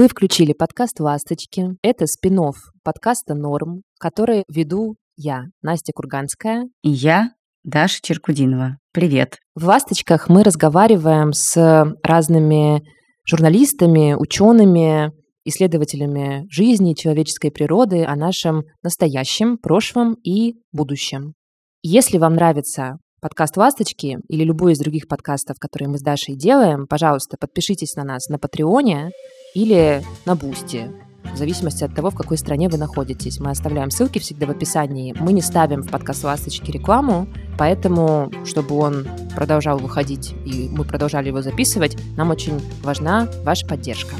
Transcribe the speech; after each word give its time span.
Вы 0.00 0.08
включили 0.08 0.54
подкаст 0.54 0.98
«Ласточки». 0.98 1.76
Это 1.82 2.06
спин 2.06 2.40
подкаста 2.82 3.34
«Норм», 3.34 3.82
который 3.98 4.44
веду 4.48 4.96
я, 5.18 5.44
Настя 5.60 5.92
Курганская. 5.94 6.70
И 6.82 6.88
я, 6.88 7.34
Даша 7.64 7.98
Черкудинова. 8.00 8.78
Привет. 8.94 9.36
В 9.54 9.66
«Ласточках» 9.66 10.30
мы 10.30 10.42
разговариваем 10.42 11.34
с 11.34 11.54
разными 12.02 12.82
журналистами, 13.26 14.14
учеными, 14.14 15.12
исследователями 15.44 16.46
жизни, 16.48 16.94
человеческой 16.94 17.50
природы 17.50 18.02
о 18.02 18.16
нашем 18.16 18.62
настоящем, 18.82 19.58
прошлом 19.58 20.14
и 20.24 20.54
будущем. 20.72 21.34
Если 21.82 22.16
вам 22.16 22.36
нравится 22.36 22.96
подкаст 23.20 23.58
«Ласточки» 23.58 24.16
или 24.28 24.44
любой 24.44 24.72
из 24.72 24.78
других 24.78 25.08
подкастов, 25.08 25.58
которые 25.58 25.90
мы 25.90 25.98
с 25.98 26.02
Дашей 26.02 26.36
делаем, 26.36 26.86
пожалуйста, 26.86 27.36
подпишитесь 27.38 27.96
на 27.96 28.04
нас 28.04 28.30
на 28.30 28.38
Патреоне 28.38 29.10
или 29.54 30.02
на 30.24 30.34
Boosty, 30.34 30.90
в 31.32 31.36
зависимости 31.36 31.84
от 31.84 31.94
того, 31.94 32.10
в 32.10 32.16
какой 32.16 32.38
стране 32.38 32.68
вы 32.68 32.78
находитесь. 32.78 33.38
Мы 33.40 33.50
оставляем 33.50 33.90
ссылки 33.90 34.18
всегда 34.18 34.46
в 34.46 34.50
описании. 34.50 35.14
Мы 35.18 35.32
не 35.32 35.42
ставим 35.42 35.82
в 35.82 35.90
подкаст 35.90 36.24
«Ласточки» 36.24 36.70
рекламу, 36.70 37.28
поэтому, 37.58 38.32
чтобы 38.44 38.76
он 38.76 39.06
продолжал 39.36 39.78
выходить 39.78 40.34
и 40.44 40.68
мы 40.70 40.84
продолжали 40.84 41.28
его 41.28 41.42
записывать, 41.42 41.96
нам 42.16 42.30
очень 42.30 42.60
важна 42.82 43.28
ваша 43.44 43.66
поддержка. 43.66 44.16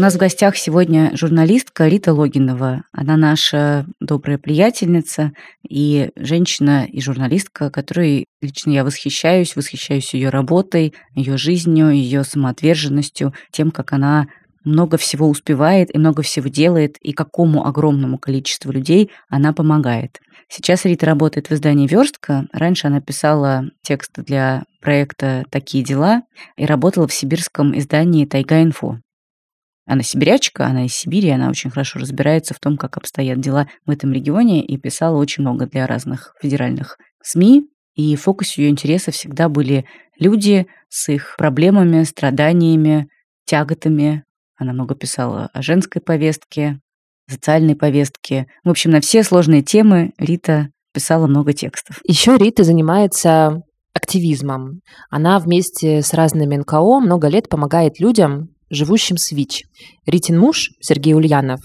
Нас 0.00 0.14
в 0.14 0.18
гостях 0.18 0.56
сегодня 0.56 1.14
журналистка 1.14 1.86
Рита 1.86 2.14
Логинова. 2.14 2.84
Она 2.90 3.18
наша 3.18 3.86
добрая 4.00 4.38
приятельница 4.38 5.32
и 5.68 6.10
женщина, 6.16 6.86
и 6.86 7.00
журналистка, 7.02 7.70
которой 7.70 8.24
лично 8.40 8.70
я 8.70 8.84
восхищаюсь, 8.84 9.54
восхищаюсь 9.56 10.14
ее 10.14 10.30
работой, 10.30 10.94
ее 11.14 11.36
жизнью, 11.36 11.90
ее 11.90 12.24
самоотверженностью, 12.24 13.34
тем, 13.52 13.70
как 13.70 13.92
она 13.92 14.28
много 14.64 14.96
всего 14.96 15.28
успевает 15.28 15.94
и 15.94 15.98
много 15.98 16.22
всего 16.22 16.48
делает, 16.48 16.96
и 17.02 17.12
какому 17.12 17.66
огромному 17.66 18.18
количеству 18.18 18.72
людей 18.72 19.10
она 19.28 19.52
помогает. 19.52 20.18
Сейчас 20.48 20.86
Рита 20.86 21.06
работает 21.06 21.50
в 21.50 21.52
издании 21.52 21.86
«Верстка». 21.86 22.46
Раньше 22.52 22.86
она 22.86 23.00
писала 23.02 23.64
тексты 23.82 24.22
для 24.22 24.64
проекта 24.80 25.44
«Такие 25.50 25.84
дела» 25.84 26.22
и 26.56 26.64
работала 26.64 27.06
в 27.06 27.12
сибирском 27.12 27.76
издании 27.78 28.24
«Тайга-инфо». 28.24 28.98
Она 29.90 30.04
сибирячка, 30.04 30.66
она 30.66 30.86
из 30.86 30.94
Сибири, 30.94 31.30
она 31.30 31.50
очень 31.50 31.68
хорошо 31.68 31.98
разбирается 31.98 32.54
в 32.54 32.60
том, 32.60 32.76
как 32.76 32.96
обстоят 32.96 33.40
дела 33.40 33.66
в 33.86 33.90
этом 33.90 34.12
регионе 34.12 34.64
и 34.64 34.76
писала 34.76 35.16
очень 35.16 35.42
много 35.42 35.66
для 35.66 35.88
разных 35.88 36.32
федеральных 36.40 36.96
СМИ. 37.24 37.64
И 37.96 38.14
в 38.14 38.22
фокусе 38.22 38.62
ее 38.62 38.70
интереса 38.70 39.10
всегда 39.10 39.48
были 39.48 39.84
люди 40.16 40.68
с 40.88 41.08
их 41.08 41.34
проблемами, 41.36 42.04
страданиями, 42.04 43.08
тяготами. 43.46 44.22
Она 44.56 44.74
много 44.74 44.94
писала 44.94 45.50
о 45.52 45.60
женской 45.60 46.00
повестке, 46.00 46.78
социальной 47.28 47.74
повестке. 47.74 48.46
В 48.62 48.70
общем, 48.70 48.92
на 48.92 49.00
все 49.00 49.24
сложные 49.24 49.62
темы 49.62 50.12
Рита 50.18 50.68
писала 50.94 51.26
много 51.26 51.52
текстов. 51.52 51.98
Еще 52.04 52.36
Рита 52.36 52.62
занимается 52.62 53.62
активизмом. 53.92 54.82
Она 55.10 55.40
вместе 55.40 56.00
с 56.00 56.14
разными 56.14 56.54
НКО 56.58 57.00
много 57.00 57.26
лет 57.26 57.48
помогает 57.48 57.98
людям 57.98 58.50
живущим 58.70 59.16
с 59.16 59.32
ВИЧ. 59.32 59.64
Ритин 60.06 60.38
муж, 60.38 60.70
Сергей 60.80 61.14
Ульянов, 61.14 61.60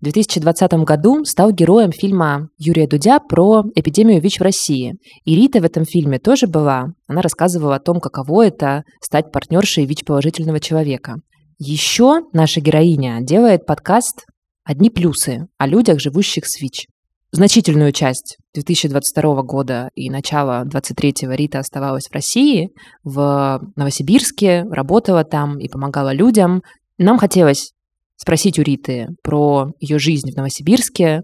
в 0.00 0.04
2020 0.04 0.72
году 0.84 1.24
стал 1.24 1.52
героем 1.52 1.92
фильма 1.92 2.48
Юрия 2.58 2.86
Дудя 2.86 3.18
про 3.18 3.64
эпидемию 3.74 4.20
ВИЧ 4.20 4.40
в 4.40 4.42
России. 4.42 4.94
И 5.24 5.36
Рита 5.36 5.60
в 5.60 5.64
этом 5.64 5.84
фильме 5.84 6.18
тоже 6.18 6.46
была. 6.46 6.88
Она 7.06 7.22
рассказывала 7.22 7.76
о 7.76 7.80
том, 7.80 8.00
каково 8.00 8.46
это 8.46 8.84
стать 9.02 9.32
партнершей 9.32 9.86
ВИЧ-положительного 9.86 10.60
человека. 10.60 11.16
Еще 11.58 12.22
наша 12.32 12.60
героиня 12.60 13.18
делает 13.20 13.66
подкаст 13.66 14.24
«Одни 14.64 14.88
плюсы» 14.88 15.46
о 15.58 15.66
людях, 15.66 16.00
живущих 16.00 16.46
с 16.46 16.60
ВИЧ. 16.60 16.86
Значительную 17.32 17.92
часть 17.92 18.38
2022 18.54 19.42
года 19.42 19.90
и 19.94 20.10
начала 20.10 20.64
2023 20.64 21.28
Рита 21.36 21.60
оставалась 21.60 22.08
в 22.08 22.14
России, 22.14 22.70
в 23.04 23.60
Новосибирске, 23.76 24.64
работала 24.70 25.24
там 25.24 25.58
и 25.58 25.68
помогала 25.68 26.12
людям. 26.12 26.62
Нам 26.98 27.18
хотелось 27.18 27.72
спросить 28.16 28.58
у 28.58 28.62
Риты 28.62 29.08
про 29.22 29.68
ее 29.78 29.98
жизнь 29.98 30.32
в 30.32 30.36
Новосибирске, 30.36 31.22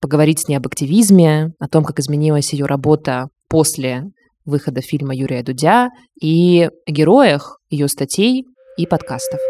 поговорить 0.00 0.40
с 0.40 0.48
ней 0.48 0.56
об 0.56 0.66
активизме, 0.66 1.52
о 1.58 1.68
том, 1.68 1.84
как 1.84 1.98
изменилась 1.98 2.52
ее 2.52 2.66
работа 2.66 3.28
после 3.48 4.04
выхода 4.44 4.80
фильма 4.80 5.14
Юрия 5.14 5.42
Дудя 5.42 5.88
и 6.20 6.68
о 6.86 6.90
героях 6.90 7.58
ее 7.70 7.88
статей 7.88 8.44
и 8.76 8.86
подкастов. 8.86 9.40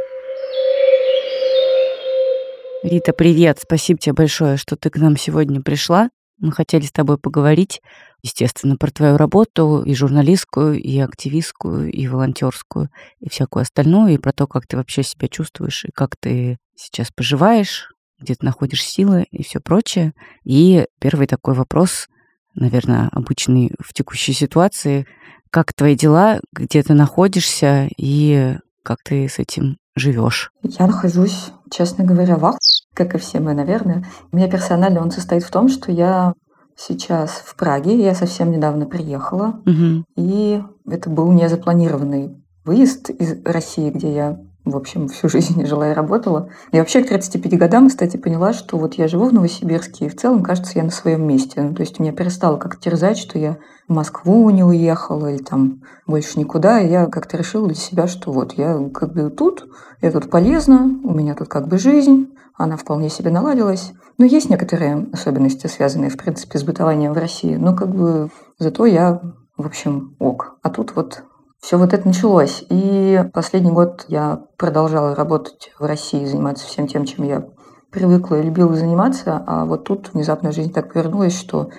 Рита, 2.82 3.12
привет. 3.12 3.58
Спасибо 3.60 3.98
тебе 3.98 4.12
большое, 4.12 4.56
что 4.56 4.76
ты 4.76 4.90
к 4.90 4.96
нам 4.96 5.16
сегодня 5.16 5.60
пришла. 5.60 6.08
Мы 6.38 6.52
хотели 6.52 6.84
с 6.84 6.92
тобой 6.92 7.18
поговорить, 7.18 7.80
естественно, 8.22 8.76
про 8.76 8.90
твою 8.90 9.16
работу 9.16 9.82
и 9.82 9.94
журналистскую, 9.94 10.80
и 10.80 10.98
активистскую, 10.98 11.90
и 11.90 12.06
волонтерскую, 12.08 12.90
и 13.20 13.30
всякую 13.30 13.62
остальную, 13.62 14.14
и 14.14 14.18
про 14.18 14.32
то, 14.32 14.46
как 14.46 14.66
ты 14.66 14.76
вообще 14.76 15.02
себя 15.02 15.28
чувствуешь, 15.28 15.84
и 15.84 15.90
как 15.92 16.16
ты 16.16 16.58
сейчас 16.74 17.10
поживаешь, 17.10 17.90
где 18.20 18.34
ты 18.34 18.44
находишь 18.44 18.84
силы 18.84 19.26
и 19.30 19.42
все 19.42 19.60
прочее. 19.60 20.12
И 20.44 20.86
первый 21.00 21.26
такой 21.26 21.54
вопрос, 21.54 22.08
наверное, 22.54 23.08
обычный 23.12 23.72
в 23.78 23.94
текущей 23.94 24.32
ситуации. 24.32 25.06
Как 25.50 25.72
твои 25.72 25.96
дела, 25.96 26.40
где 26.52 26.82
ты 26.82 26.92
находишься 26.92 27.88
и 27.96 28.56
как 28.82 28.98
ты 29.02 29.28
с 29.28 29.38
этим 29.38 29.78
живешь? 29.94 30.50
Я 30.62 30.86
нахожусь, 30.86 31.50
честно 31.70 32.04
говоря, 32.04 32.36
в 32.36 32.44
ах, 32.44 32.58
как 32.96 33.14
и 33.14 33.18
все 33.18 33.38
мы, 33.38 33.52
наверное. 33.52 34.04
У 34.32 34.36
меня 34.36 34.48
персонально 34.48 35.00
он 35.00 35.10
состоит 35.10 35.44
в 35.44 35.50
том, 35.50 35.68
что 35.68 35.92
я 35.92 36.32
сейчас 36.76 37.42
в 37.44 37.54
Праге, 37.56 38.02
я 38.02 38.14
совсем 38.14 38.50
недавно 38.50 38.86
приехала, 38.86 39.60
угу. 39.64 40.04
и 40.16 40.62
это 40.88 41.10
был 41.10 41.30
незапланированный 41.32 42.42
выезд 42.64 43.10
из 43.10 43.42
России, 43.44 43.90
где 43.90 44.14
я 44.14 44.40
в 44.66 44.76
общем, 44.76 45.08
всю 45.08 45.28
жизнь 45.28 45.64
жила 45.64 45.90
и 45.90 45.94
работала. 45.94 46.50
И 46.72 46.78
вообще 46.78 47.02
к 47.02 47.08
35 47.08 47.56
годам, 47.56 47.88
кстати, 47.88 48.16
поняла, 48.16 48.52
что 48.52 48.76
вот 48.76 48.94
я 48.94 49.06
живу 49.06 49.26
в 49.26 49.32
Новосибирске, 49.32 50.06
и 50.06 50.08
в 50.08 50.16
целом, 50.16 50.42
кажется, 50.42 50.72
я 50.74 50.82
на 50.84 50.90
своем 50.90 51.26
месте. 51.26 51.62
Ну, 51.62 51.74
то 51.74 51.82
есть 51.82 51.98
меня 52.00 52.12
перестало 52.12 52.56
как-то 52.56 52.80
терзать, 52.80 53.16
что 53.16 53.38
я 53.38 53.58
в 53.88 53.92
Москву 53.92 54.50
не 54.50 54.64
уехала 54.64 55.32
или 55.32 55.42
там 55.42 55.82
больше 56.06 56.38
никуда. 56.38 56.80
И 56.80 56.90
я 56.90 57.06
как-то 57.06 57.36
решила 57.36 57.66
для 57.66 57.76
себя, 57.76 58.08
что 58.08 58.32
вот 58.32 58.54
я 58.54 58.90
как 58.92 59.14
бы 59.14 59.30
тут, 59.30 59.66
я 60.02 60.10
тут 60.10 60.30
полезна, 60.30 60.90
у 61.04 61.14
меня 61.14 61.34
тут 61.34 61.48
как 61.48 61.68
бы 61.68 61.78
жизнь, 61.78 62.34
она 62.54 62.76
вполне 62.76 63.08
себе 63.08 63.30
наладилась. 63.30 63.92
Но 64.18 64.24
есть 64.24 64.50
некоторые 64.50 65.06
особенности, 65.12 65.68
связанные, 65.68 66.10
в 66.10 66.16
принципе, 66.16 66.58
с 66.58 66.64
бытованием 66.64 67.12
в 67.12 67.18
России. 67.18 67.54
Но 67.54 67.76
как 67.76 67.94
бы 67.94 68.30
зато 68.58 68.86
я, 68.86 69.20
в 69.56 69.66
общем, 69.66 70.16
ок. 70.18 70.58
А 70.62 70.70
тут 70.70 70.96
вот 70.96 71.22
все 71.60 71.78
вот 71.78 71.92
это 71.92 72.06
началось. 72.06 72.64
И 72.68 73.22
последний 73.32 73.72
год 73.72 74.04
я 74.08 74.44
продолжала 74.56 75.14
работать 75.14 75.72
в 75.78 75.84
России, 75.84 76.24
заниматься 76.24 76.66
всем 76.66 76.86
тем, 76.86 77.04
чем 77.04 77.24
я 77.24 77.48
привыкла 77.90 78.36
и 78.36 78.42
любила 78.42 78.74
заниматься, 78.74 79.42
а 79.46 79.64
вот 79.64 79.84
тут 79.84 80.12
внезапно 80.12 80.52
жизнь 80.52 80.72
так 80.72 80.92
повернулась, 80.92 81.38
что 81.38 81.70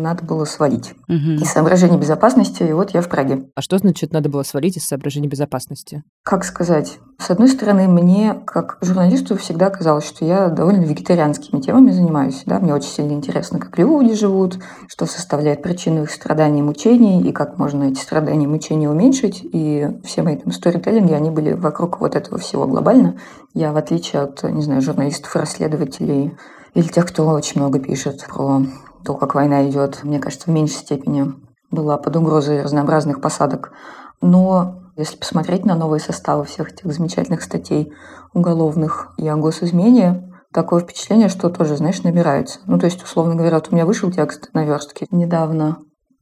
надо 0.00 0.24
было 0.24 0.44
свалить. 0.44 0.94
Угу. 1.08 1.42
Из 1.42 1.48
соображений 1.48 1.98
безопасности, 1.98 2.62
и 2.62 2.72
вот 2.72 2.90
я 2.90 3.02
в 3.02 3.08
Праге. 3.08 3.50
А 3.54 3.62
что 3.62 3.78
значит 3.78 4.12
надо 4.12 4.28
было 4.28 4.42
свалить 4.42 4.76
из 4.76 4.86
соображений 4.86 5.28
безопасности? 5.28 6.02
Как 6.24 6.44
сказать? 6.44 6.98
С 7.18 7.30
одной 7.30 7.48
стороны, 7.48 7.88
мне, 7.88 8.34
как 8.46 8.78
журналисту, 8.80 9.36
всегда 9.36 9.70
казалось, 9.70 10.06
что 10.06 10.24
я 10.24 10.48
довольно 10.48 10.84
вегетарианскими 10.84 11.60
темами 11.60 11.90
занимаюсь. 11.90 12.42
Да? 12.46 12.58
Мне 12.58 12.74
очень 12.74 12.90
сильно 12.90 13.12
интересно, 13.12 13.58
как 13.58 13.78
люди 13.78 14.14
живут, 14.14 14.58
что 14.88 15.06
составляет 15.06 15.62
причину 15.62 16.04
их 16.04 16.10
страданий 16.10 16.60
и 16.60 16.62
мучений, 16.62 17.22
и 17.22 17.32
как 17.32 17.58
можно 17.58 17.84
эти 17.84 18.00
страдания 18.00 18.44
и 18.44 18.48
мучения 18.48 18.88
уменьшить. 18.88 19.40
И 19.44 19.88
все 20.04 20.22
мои 20.22 20.36
там 20.36 20.52
сторителлинги, 20.52 21.12
они 21.12 21.30
были 21.30 21.52
вокруг 21.52 22.00
вот 22.00 22.16
этого 22.16 22.38
всего 22.38 22.66
глобально. 22.66 23.16
Я, 23.54 23.72
в 23.72 23.76
отличие 23.76 24.22
от, 24.22 24.42
не 24.42 24.62
знаю, 24.62 24.80
журналистов, 24.80 25.36
расследователей 25.36 26.36
или 26.74 26.88
тех, 26.88 27.06
кто 27.06 27.26
очень 27.26 27.60
много 27.60 27.78
пишет 27.78 28.26
про 28.28 28.62
то, 29.04 29.14
как 29.14 29.34
война 29.34 29.68
идет, 29.68 30.04
мне 30.04 30.18
кажется, 30.18 30.50
в 30.50 30.52
меньшей 30.52 30.76
степени 30.76 31.34
была 31.70 31.96
под 31.96 32.16
угрозой 32.16 32.62
разнообразных 32.62 33.20
посадок. 33.20 33.72
Но 34.20 34.82
если 34.96 35.16
посмотреть 35.16 35.64
на 35.64 35.74
новые 35.74 36.00
составы 36.00 36.44
всех 36.44 36.72
этих 36.72 36.92
замечательных 36.92 37.42
статей 37.42 37.92
уголовных 38.34 39.12
и 39.16 39.26
о 39.26 39.36
госизмене, 39.36 40.30
такое 40.52 40.80
впечатление, 40.80 41.28
что 41.28 41.48
тоже, 41.48 41.76
знаешь, 41.76 42.02
набирается. 42.02 42.60
Ну, 42.66 42.78
то 42.78 42.86
есть, 42.86 43.02
условно 43.02 43.34
говоря, 43.34 43.56
вот 43.56 43.68
у 43.70 43.74
меня 43.74 43.86
вышел 43.86 44.10
текст 44.10 44.50
на 44.52 44.64
верстке 44.64 45.06
недавно 45.10 45.78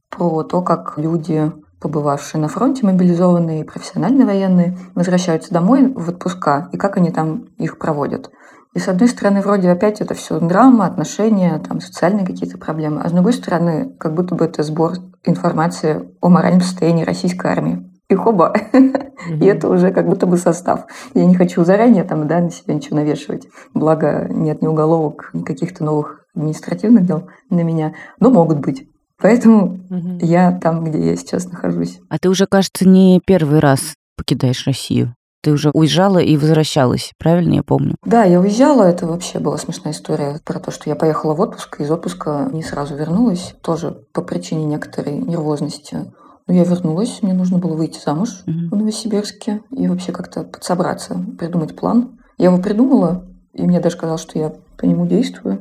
про 0.09 0.43
то, 0.43 0.61
как 0.61 0.97
люди 0.97 1.51
побывавшие 1.81 2.39
на 2.39 2.47
фронте, 2.47 2.85
мобилизованные, 2.85 3.65
профессиональные 3.65 4.25
военные, 4.25 4.77
возвращаются 4.93 5.51
домой 5.51 5.91
в 5.93 6.09
отпуска, 6.09 6.69
и 6.71 6.77
как 6.77 6.97
они 6.97 7.09
там 7.09 7.45
их 7.57 7.79
проводят. 7.79 8.29
И 8.73 8.79
с 8.79 8.87
одной 8.87 9.09
стороны, 9.09 9.41
вроде 9.41 9.69
опять 9.69 9.99
это 9.99 10.13
все 10.13 10.39
драма, 10.39 10.85
отношения, 10.85 11.59
там 11.59 11.81
социальные 11.81 12.25
какие-то 12.25 12.57
проблемы, 12.57 13.01
а 13.01 13.09
с 13.09 13.11
другой 13.11 13.33
стороны, 13.33 13.93
как 13.99 14.13
будто 14.13 14.35
бы 14.35 14.45
это 14.45 14.63
сбор 14.63 14.93
информации 15.25 16.09
о 16.21 16.29
моральном 16.29 16.61
состоянии 16.61 17.03
российской 17.03 17.51
армии. 17.51 17.87
И 18.09 18.15
хоба. 18.15 18.53
И 19.29 19.45
это 19.45 19.69
уже 19.69 19.91
как 19.91 20.07
будто 20.07 20.25
бы 20.25 20.37
состав. 20.37 20.85
Я 21.13 21.25
не 21.25 21.35
хочу 21.35 21.63
заранее 21.63 22.03
там, 22.03 22.27
да, 22.27 22.39
на 22.39 22.49
себя 22.49 22.73
ничего 22.73 22.97
навешивать. 22.97 23.47
Благо, 23.73 24.27
нет 24.29 24.61
ни 24.61 24.67
уголовок, 24.67 25.29
ни 25.33 25.43
каких-то 25.43 25.83
новых 25.83 26.25
административных 26.35 27.05
дел 27.05 27.29
на 27.49 27.61
меня. 27.61 27.93
Но 28.19 28.29
могут 28.29 28.59
быть. 28.59 28.87
Поэтому 29.17 29.75
угу. 29.89 30.17
я 30.19 30.51
там, 30.51 30.83
где 30.83 31.11
я 31.11 31.15
сейчас 31.15 31.45
нахожусь. 31.45 31.99
А 32.09 32.17
ты 32.17 32.29
уже, 32.29 32.47
кажется, 32.47 32.87
не 32.87 33.21
первый 33.25 33.59
раз 33.59 33.93
покидаешь 34.17 34.65
Россию. 34.65 35.15
Ты 35.41 35.51
уже 35.51 35.71
уезжала 35.73 36.19
и 36.19 36.37
возвращалась, 36.37 37.13
правильно 37.17 37.55
я 37.55 37.63
помню? 37.63 37.95
Да, 38.05 38.23
я 38.23 38.39
уезжала. 38.39 38.83
Это 38.83 39.07
вообще 39.07 39.39
была 39.39 39.57
смешная 39.57 39.91
история 39.91 40.39
про 40.45 40.59
то, 40.59 40.69
что 40.69 40.87
я 40.87 40.95
поехала 40.95 41.33
в 41.33 41.41
отпуск, 41.41 41.81
из 41.81 41.89
отпуска 41.89 42.49
не 42.51 42.61
сразу 42.61 42.95
вернулась. 42.95 43.55
Тоже 43.61 44.03
по 44.13 44.21
причине 44.21 44.65
некоторой 44.65 45.15
нервозности. 45.15 46.11
Но 46.47 46.53
я 46.53 46.63
вернулась, 46.63 47.23
мне 47.23 47.33
нужно 47.33 47.57
было 47.57 47.75
выйти 47.75 47.99
замуж 48.03 48.43
угу. 48.45 48.75
в 48.75 48.77
Новосибирске 48.77 49.61
и 49.71 49.87
вообще 49.87 50.11
как-то 50.11 50.43
подсобраться, 50.43 51.23
придумать 51.39 51.75
план. 51.75 52.19
Я 52.37 52.47
его 52.47 52.61
придумала, 52.61 53.25
и 53.53 53.63
мне 53.63 53.79
даже 53.79 53.97
казалось, 53.97 54.21
что 54.21 54.37
я 54.37 54.53
по 54.77 54.85
нему 54.85 55.07
действую. 55.07 55.57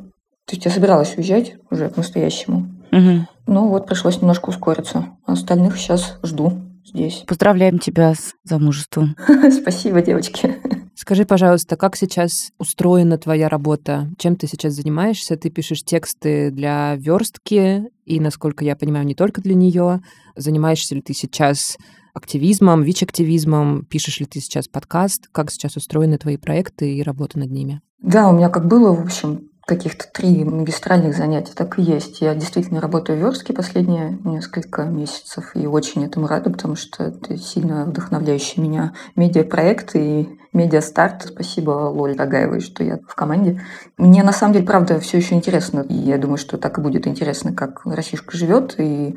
То 0.47 0.57
есть 0.57 0.65
я 0.65 0.71
собиралась 0.71 1.17
уезжать 1.17 1.55
уже 1.71 1.89
по-настоящему. 1.89 2.69
Угу. 2.93 3.27
Но 3.47 3.69
вот 3.69 3.87
пришлось 3.87 4.21
немножко 4.21 4.51
ускориться. 4.51 5.07
Остальных 5.27 5.79
сейчас 5.79 6.19
жду 6.23 6.53
здесь. 6.91 7.25
Поздравляем 7.27 7.79
тебя 7.79 8.15
с 8.15 8.35
замужеством. 8.45 9.17
Спасибо, 9.51 10.03
девочки. 10.03 10.57
Скажи, 10.95 11.25
пожалуйста, 11.25 11.77
как 11.77 11.97
сейчас 11.97 12.51
устроена 12.59 13.17
твоя 13.17 13.49
работа? 13.49 14.11
Чем 14.19 14.37
ты 14.37 14.47
сейчас 14.47 14.75
занимаешься? 14.75 15.37
Ты 15.37 15.49
пишешь 15.49 15.83
тексты 15.83 16.51
для 16.51 16.95
верстки, 16.97 17.91
и, 18.05 18.21
насколько 18.21 18.65
я 18.65 18.77
понимаю, 18.77 19.07
не 19.07 19.15
только 19.15 19.41
для 19.41 19.55
нее. 19.55 20.03
Занимаешься 20.37 20.95
ли 20.95 21.01
ты 21.01 21.15
сейчас 21.15 21.79
активизмом, 22.13 22.83
ВИЧ-активизмом? 22.83 23.87
Пишешь 23.87 24.21
ли 24.21 24.27
ты 24.27 24.41
сейчас 24.41 24.69
подкаст? 24.69 25.29
Как 25.33 25.51
сейчас 25.51 25.77
устроены 25.77 26.19
твои 26.19 26.37
проекты 26.37 26.95
и 26.95 27.03
работа 27.03 27.39
над 27.39 27.51
ними? 27.51 27.81
Да, 28.03 28.29
у 28.29 28.37
меня 28.37 28.49
как 28.49 28.67
было, 28.67 28.95
в 28.95 29.01
общем, 29.01 29.50
каких-то 29.71 30.07
три 30.13 30.43
магистральных 30.43 31.17
занятий, 31.17 31.53
так 31.55 31.79
и 31.79 31.83
есть. 31.83 32.21
Я 32.21 32.35
действительно 32.35 32.81
работаю 32.81 33.17
в 33.17 33.23
верстке 33.23 33.53
последние 33.53 34.19
несколько 34.25 34.83
месяцев 34.83 35.53
и 35.55 35.65
очень 35.69 36.05
этому 36.05 36.27
рада, 36.27 36.51
потому 36.51 36.75
что 36.75 37.05
это 37.05 37.37
сильно 37.39 37.85
вдохновляющий 37.85 38.61
меня 38.61 38.95
медиапроект 39.15 39.95
и 39.95 40.29
медиастарт. 40.53 41.27
Спасибо 41.29 41.71
Лоле 41.71 42.17
Рогаевой, 42.17 42.59
что 42.59 42.83
я 42.83 42.99
в 43.07 43.15
команде. 43.15 43.63
Мне 43.97 44.25
на 44.25 44.33
самом 44.33 44.55
деле, 44.55 44.67
правда, 44.67 44.99
все 44.99 45.19
еще 45.19 45.37
интересно. 45.37 45.87
И 45.89 45.95
я 45.95 46.19
думаю, 46.19 46.39
что 46.39 46.59
так 46.59 46.79
и 46.79 46.81
будет 46.83 47.07
интересно, 47.07 47.55
как 47.55 47.87
Россишка 47.87 48.37
живет. 48.37 48.75
И 48.79 49.17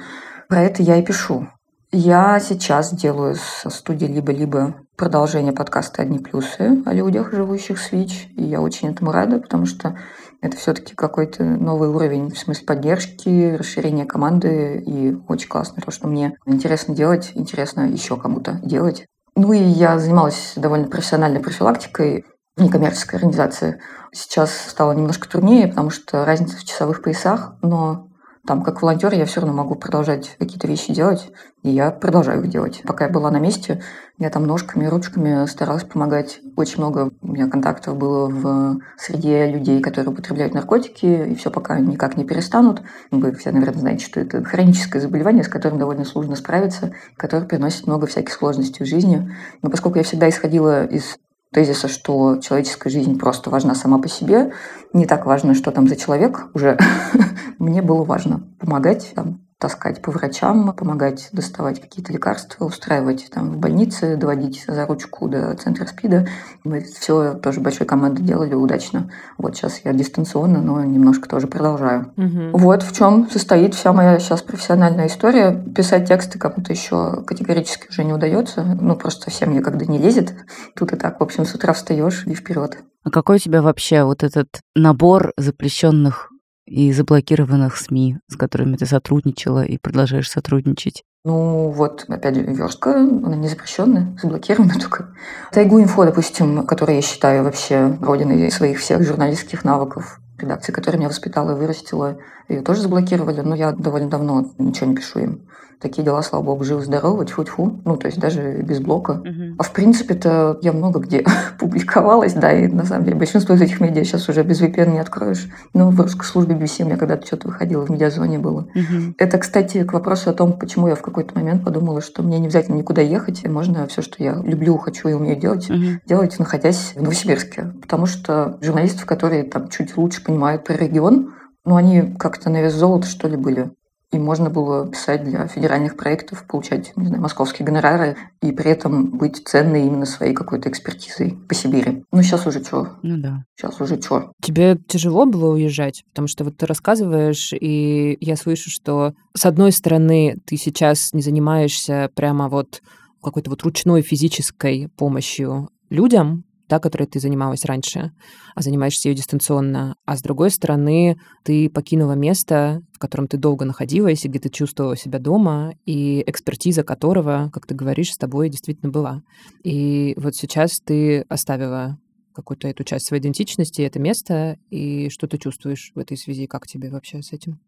про 0.49 0.61
это 0.61 0.83
я 0.83 0.97
и 0.97 1.03
пишу. 1.03 1.47
Я 1.91 2.39
сейчас 2.39 2.93
делаю 2.93 3.35
со 3.35 3.71
студии 3.71 4.05
либо-либо 4.05 4.75
продолжение 4.95 5.53
подкаста 5.53 6.03
«Одни 6.03 6.19
плюсы» 6.19 6.83
о 6.85 6.93
людях, 6.93 7.33
живущих 7.33 7.79
с 7.79 7.91
ВИЧ. 7.91 8.29
И 8.35 8.43
я 8.43 8.61
очень 8.61 8.89
этому 8.89 9.11
рада, 9.11 9.39
потому 9.39 9.65
что 9.65 9.97
это 10.43 10.57
все-таки 10.57 10.93
какой-то 10.93 11.43
новый 11.43 11.87
уровень 11.87 12.29
в 12.29 12.37
смысле 12.37 12.65
поддержки, 12.65 13.55
расширения 13.55 14.05
команды. 14.05 14.83
И 14.85 15.15
очень 15.29 15.47
классно, 15.47 15.81
то, 15.81 15.89
что 15.89 16.07
мне 16.07 16.37
интересно 16.45 16.93
делать, 16.93 17.31
интересно 17.33 17.87
еще 17.87 18.17
кому-то 18.17 18.59
делать. 18.61 19.05
Ну 19.37 19.53
и 19.53 19.57
я 19.57 19.97
занималась 19.97 20.53
довольно 20.57 20.87
профессиональной 20.87 21.39
профилактикой 21.39 22.25
некоммерческой 22.57 23.19
организации. 23.19 23.79
Сейчас 24.11 24.51
стало 24.67 24.91
немножко 24.91 25.29
труднее, 25.29 25.69
потому 25.69 25.89
что 25.89 26.25
разница 26.25 26.57
в 26.57 26.65
часовых 26.65 27.01
поясах, 27.01 27.55
но 27.61 28.09
там, 28.45 28.61
как 28.61 28.81
волонтер, 28.81 29.13
я 29.13 29.25
все 29.25 29.39
равно 29.39 29.55
могу 29.55 29.75
продолжать 29.75 30.35
какие-то 30.37 30.67
вещи 30.67 30.93
делать, 30.93 31.31
и 31.63 31.69
я 31.69 31.91
продолжаю 31.91 32.41
их 32.41 32.49
делать. 32.49 32.81
Пока 32.85 33.05
я 33.05 33.09
была 33.09 33.31
на 33.31 33.39
месте, 33.39 33.81
я 34.19 34.29
там 34.29 34.45
ножками, 34.45 34.85
ручками 34.85 35.45
старалась 35.47 35.85
помогать. 35.85 36.41
Очень 36.57 36.79
много 36.79 37.11
у 37.21 37.31
меня 37.31 37.47
контактов 37.47 37.97
было 37.97 38.27
в 38.27 38.79
среде 38.97 39.47
людей, 39.47 39.81
которые 39.81 40.11
употребляют 40.11 40.53
наркотики, 40.53 41.31
и 41.31 41.35
все 41.35 41.51
пока 41.51 41.79
никак 41.79 42.17
не 42.17 42.25
перестанут. 42.25 42.81
Вы 43.11 43.33
все, 43.33 43.51
наверное, 43.51 43.79
знаете, 43.79 44.05
что 44.05 44.19
это 44.19 44.43
хроническое 44.43 45.01
заболевание, 45.01 45.43
с 45.43 45.47
которым 45.47 45.79
довольно 45.79 46.03
сложно 46.03 46.35
справиться, 46.35 46.93
которое 47.15 47.45
приносит 47.45 47.87
много 47.87 48.07
всяких 48.07 48.33
сложностей 48.33 48.85
в 48.85 48.89
жизни. 48.89 49.31
Но 49.61 49.69
поскольку 49.69 49.99
я 49.99 50.03
всегда 50.03 50.27
исходила 50.27 50.85
из 50.85 51.17
тезиса, 51.53 51.87
что 51.87 52.37
человеческая 52.37 52.89
жизнь 52.89 53.17
просто 53.17 53.49
важна 53.49 53.75
сама 53.75 53.99
по 53.99 54.07
себе, 54.07 54.51
не 54.91 55.05
так 55.05 55.25
важно, 55.25 55.53
что 55.53 55.71
там 55.71 55.87
за 55.87 55.95
человек 55.95 56.47
уже. 56.53 56.77
Мне 57.59 57.81
было 57.81 58.03
важно 58.03 58.43
помогать 58.59 59.11
там, 59.15 59.41
таскать 59.63 60.01
по 60.01 60.11
врачам, 60.11 60.73
помогать 60.73 61.29
доставать 61.31 61.79
какие-то 61.79 62.11
лекарства, 62.11 62.65
устраивать 62.65 63.29
там 63.31 63.49
в 63.51 63.57
больнице, 63.59 64.17
доводить 64.17 64.65
за 64.67 64.85
ручку 64.85 65.29
до 65.29 65.55
центра 65.55 65.85
СПИДа. 65.85 66.27
Мы 66.65 66.81
все 66.81 67.35
тоже 67.35 67.61
большой 67.61 67.87
командой 67.87 68.23
делали 68.23 68.55
удачно. 68.55 69.09
Вот 69.37 69.55
сейчас 69.55 69.79
я 69.85 69.93
дистанционно, 69.93 70.61
но 70.61 70.83
немножко 70.83 71.29
тоже 71.29 71.47
продолжаю. 71.47 72.11
Угу. 72.17 72.57
Вот 72.57 72.83
в 72.83 72.93
чем 72.93 73.29
состоит 73.31 73.73
вся 73.73 73.93
моя 73.93 74.19
сейчас 74.19 74.41
профессиональная 74.41 75.07
история. 75.07 75.53
Писать 75.73 76.09
тексты 76.09 76.37
кому-то 76.37 76.73
еще 76.73 77.23
категорически 77.23 77.87
уже 77.89 78.03
не 78.03 78.11
удается. 78.11 78.65
Ну, 78.65 78.97
просто 78.97 79.31
совсем 79.31 79.53
никогда 79.53 79.85
не 79.85 79.97
лезет. 79.97 80.33
Тут 80.75 80.91
и 80.91 80.97
так, 80.97 81.21
в 81.21 81.23
общем, 81.23 81.45
с 81.45 81.55
утра 81.55 81.71
встаешь 81.71 82.27
и 82.27 82.35
вперед. 82.35 82.79
А 83.05 83.09
какой 83.09 83.37
у 83.37 83.39
тебя 83.39 83.61
вообще 83.61 84.03
вот 84.03 84.23
этот 84.23 84.49
набор 84.75 85.31
запрещенных 85.37 86.32
и 86.65 86.91
заблокированных 86.91 87.77
СМИ, 87.77 88.17
с 88.27 88.35
которыми 88.35 88.75
ты 88.75 88.85
сотрудничала 88.85 89.63
и 89.63 89.77
продолжаешь 89.77 90.29
сотрудничать? 90.29 91.03
Ну, 91.25 91.69
вот, 91.69 92.05
опять 92.09 92.35
же, 92.35 92.41
верстка, 92.41 92.95
она 92.95 93.35
не 93.35 93.47
запрещенная, 93.47 94.17
заблокирована 94.21 94.73
только. 94.79 95.13
Тайгу 95.51 95.79
инфо, 95.81 96.05
допустим, 96.05 96.65
которую 96.65 96.97
я 96.97 97.01
считаю 97.01 97.43
вообще 97.43 97.97
родиной 98.01 98.51
своих 98.51 98.79
всех 98.79 99.03
журналистских 99.03 99.63
навыков, 99.63 100.19
редакции, 100.37 100.71
которая 100.71 100.99
меня 100.99 101.09
воспитала 101.09 101.51
и 101.51 101.55
вырастила, 101.55 102.17
ее 102.49 102.61
тоже 102.61 102.81
заблокировали, 102.81 103.41
но 103.41 103.55
я 103.55 103.71
довольно 103.71 104.09
давно 104.09 104.51
ничего 104.57 104.87
не 104.87 104.95
пишу 104.95 105.19
им 105.19 105.41
такие 105.83 106.03
дела, 106.03 106.21
слава 106.23 106.43
богу, 106.43 106.63
живы-здоровы, 106.63 107.25
тьфу-тьфу, 107.25 107.81
ну, 107.85 107.97
то 107.97 108.07
есть 108.07 108.19
даже 108.19 108.61
без 108.63 108.79
блока. 108.79 109.11
Угу. 109.11 109.55
А 109.59 109.63
в 109.63 109.71
принципе-то 109.73 110.57
я 110.61 110.71
много 110.73 110.99
где 110.99 111.23
публиковалась, 111.59 112.33
да, 112.33 112.51
и 112.51 112.67
на 112.67 112.85
самом 112.85 113.03
деле 113.03 113.17
большинство 113.17 113.53
из 113.53 113.61
этих 113.61 113.79
медиа 113.81 114.03
сейчас 114.03 114.27
уже 114.29 114.43
без 114.43 114.61
VPN 114.61 114.93
не 114.93 114.99
откроешь. 114.99 115.47
Ну, 115.73 115.91
в 115.91 115.99
русской 115.99 116.25
службе 116.25 116.55
BBC 116.55 116.83
у 116.83 116.85
меня 116.85 116.97
когда-то 116.97 117.27
что-то 117.27 117.49
выходило, 117.49 117.85
в 117.85 117.89
медиазоне 117.89 118.39
было. 118.39 118.61
Угу. 118.73 119.15
Это, 119.17 119.37
кстати, 119.37 119.83
к 119.83 119.93
вопросу 119.93 120.29
о 120.29 120.33
том, 120.33 120.53
почему 120.53 120.87
я 120.87 120.95
в 120.95 121.01
какой-то 121.01 121.35
момент 121.35 121.63
подумала, 121.63 122.01
что 122.01 122.23
мне 122.23 122.39
не 122.39 122.47
обязательно 122.47 122.75
никуда 122.75 123.01
ехать, 123.01 123.43
и 123.43 123.49
можно 123.49 123.85
все, 123.87 124.01
что 124.01 124.23
я 124.23 124.35
люблю, 124.35 124.77
хочу 124.77 125.09
и 125.09 125.13
умею 125.13 125.35
делать, 125.35 125.69
угу. 125.69 125.99
делать, 126.07 126.39
находясь 126.39 126.93
в 126.95 127.01
Новосибирске. 127.01 127.73
Потому 127.81 128.05
что 128.05 128.57
журналистов, 128.61 129.05
которые 129.05 129.43
там 129.43 129.67
чуть 129.67 129.97
лучше 129.97 130.23
понимают 130.23 130.63
про 130.63 130.75
регион, 130.75 131.33
ну, 131.65 131.75
они 131.75 132.13
как-то 132.17 132.49
на 132.49 132.61
вес 132.61 132.73
золота, 132.73 133.07
что 133.07 133.27
ли, 133.27 133.37
были 133.37 133.71
и 134.13 134.19
можно 134.19 134.49
было 134.49 134.87
писать 134.87 135.23
для 135.23 135.47
федеральных 135.47 135.97
проектов, 135.97 136.45
получать, 136.47 136.95
не 136.95 137.07
знаю, 137.07 137.21
московские 137.21 137.65
гонорары 137.65 138.15
и 138.41 138.51
при 138.51 138.71
этом 138.71 139.09
быть 139.09 139.41
ценной 139.47 139.87
именно 139.87 140.05
своей 140.05 140.33
какой-то 140.33 140.69
экспертизой 140.69 141.35
по 141.49 141.55
Сибири. 141.55 142.03
Ну, 142.11 142.21
сейчас 142.21 142.45
уже 142.45 142.63
что? 142.63 142.99
Ну 143.01 143.17
да. 143.17 143.43
Сейчас 143.55 143.81
уже 143.81 143.99
что? 143.99 144.31
Тебе 144.41 144.77
тяжело 144.87 145.25
было 145.25 145.53
уезжать? 145.53 146.03
Потому 146.09 146.27
что 146.27 146.43
вот 146.43 146.57
ты 146.57 146.67
рассказываешь, 146.67 147.53
и 147.53 148.17
я 148.21 148.35
слышу, 148.35 148.69
что 148.69 149.13
с 149.33 149.45
одной 149.45 149.71
стороны 149.71 150.37
ты 150.45 150.57
сейчас 150.57 151.11
не 151.13 151.23
занимаешься 151.23 152.11
прямо 152.15 152.49
вот 152.49 152.83
какой-то 153.23 153.49
вот 153.49 153.63
ручной 153.63 154.03
физической 154.03 154.89
помощью 154.95 155.69
людям, 155.89 156.43
та, 156.73 156.79
которой 156.79 157.05
ты 157.05 157.19
занималась 157.19 157.65
раньше, 157.65 158.13
а 158.55 158.61
занимаешься 158.63 159.07
ее 159.07 159.13
дистанционно. 159.13 159.95
А 160.05 160.17
с 160.17 160.23
другой 160.23 160.49
стороны, 160.49 161.17
ты 161.43 161.69
покинула 161.69 162.13
место, 162.13 162.81
в 162.93 162.97
котором 162.97 163.27
ты 163.27 163.37
долго 163.37 163.63
находилась, 163.63 164.25
и 164.25 164.27
где 164.27 164.39
ты 164.39 164.49
чувствовала 164.49 164.97
себя 164.97 165.19
дома, 165.19 165.75
и 165.85 166.23
экспертиза 166.25 166.83
которого, 166.83 167.51
как 167.53 167.67
ты 167.67 167.75
говоришь, 167.75 168.13
с 168.13 168.17
тобой 168.17 168.49
действительно 168.49 168.91
была. 168.91 169.21
И 169.63 170.15
вот 170.17 170.33
сейчас 170.33 170.79
ты 170.79 171.21
оставила 171.29 171.99
какую-то 172.33 172.67
эту 172.67 172.83
часть 172.83 173.05
своей 173.05 173.21
идентичности, 173.21 173.83
это 173.83 173.99
место, 173.99 174.57
и 174.71 175.09
что 175.09 175.27
ты 175.27 175.37
чувствуешь 175.37 175.91
в 175.93 175.99
этой 175.99 176.17
связи, 176.17 176.47
как 176.47 176.65
тебе 176.65 176.89
вообще 176.89 177.21
с 177.21 177.33
этим? 177.33 177.59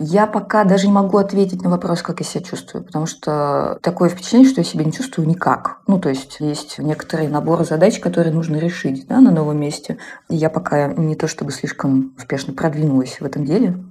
Я 0.00 0.26
пока 0.26 0.64
даже 0.64 0.86
не 0.86 0.92
могу 0.92 1.18
ответить 1.18 1.62
на 1.62 1.70
вопрос, 1.70 2.02
как 2.02 2.20
я 2.20 2.26
себя 2.26 2.42
чувствую, 2.42 2.84
потому 2.84 3.06
что 3.06 3.78
такое 3.82 4.08
впечатление, 4.08 4.48
что 4.48 4.60
я 4.60 4.64
себя 4.64 4.84
не 4.84 4.92
чувствую 4.92 5.28
никак. 5.28 5.80
Ну, 5.86 6.00
то 6.00 6.08
есть 6.08 6.38
есть 6.40 6.78
некоторый 6.78 7.28
набор 7.28 7.64
задач, 7.64 8.00
которые 8.00 8.34
нужно 8.34 8.56
решить 8.56 9.06
да, 9.06 9.20
на 9.20 9.30
новом 9.30 9.60
месте. 9.60 9.98
И 10.28 10.34
я 10.34 10.50
пока 10.50 10.88
не 10.88 11.14
то 11.14 11.28
чтобы 11.28 11.52
слишком 11.52 12.14
успешно 12.16 12.52
продвинулась 12.52 13.20
в 13.20 13.24
этом 13.24 13.44
деле. 13.44 13.84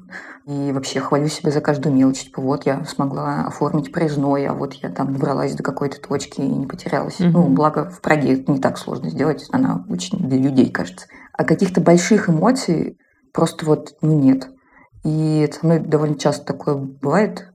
И 0.48 0.72
вообще 0.72 1.00
хвалю 1.00 1.28
себя 1.28 1.52
за 1.52 1.62
каждую 1.62 1.96
мелочь. 1.96 2.24
Типа, 2.24 2.42
вот 2.42 2.66
я 2.66 2.84
смогла 2.86 3.46
оформить 3.46 3.92
проездной, 3.92 4.48
а 4.48 4.54
вот 4.54 4.74
я 4.74 4.90
там 4.90 5.14
добралась 5.14 5.54
до 5.54 5.64
какой-то 5.64 6.02
точки 6.02 6.42
и 6.42 6.48
не 6.48 6.66
потерялась. 6.66 7.20
Mm-hmm. 7.20 7.32
Ну, 7.32 7.48
благо 7.48 7.90
в 7.90 8.02
Праге 8.02 8.34
это 8.34 8.52
не 8.52 8.60
так 8.60 8.80
сложно 8.80 9.10
сделать. 9.10 9.48
Она 9.52 9.86
очень 9.88 10.18
для 10.18 10.38
людей, 10.38 10.72
кажется. 10.72 11.06
А 11.32 11.44
каких-то 11.44 11.80
больших 11.80 12.28
эмоций 12.28 12.98
просто 13.32 13.66
вот, 13.66 13.94
ну, 14.02 14.20
нет. 14.20 14.50
И 15.04 15.50
со 15.52 15.66
мной 15.66 15.80
довольно 15.80 16.18
часто 16.18 16.46
такое 16.46 16.76
бывает. 16.76 17.48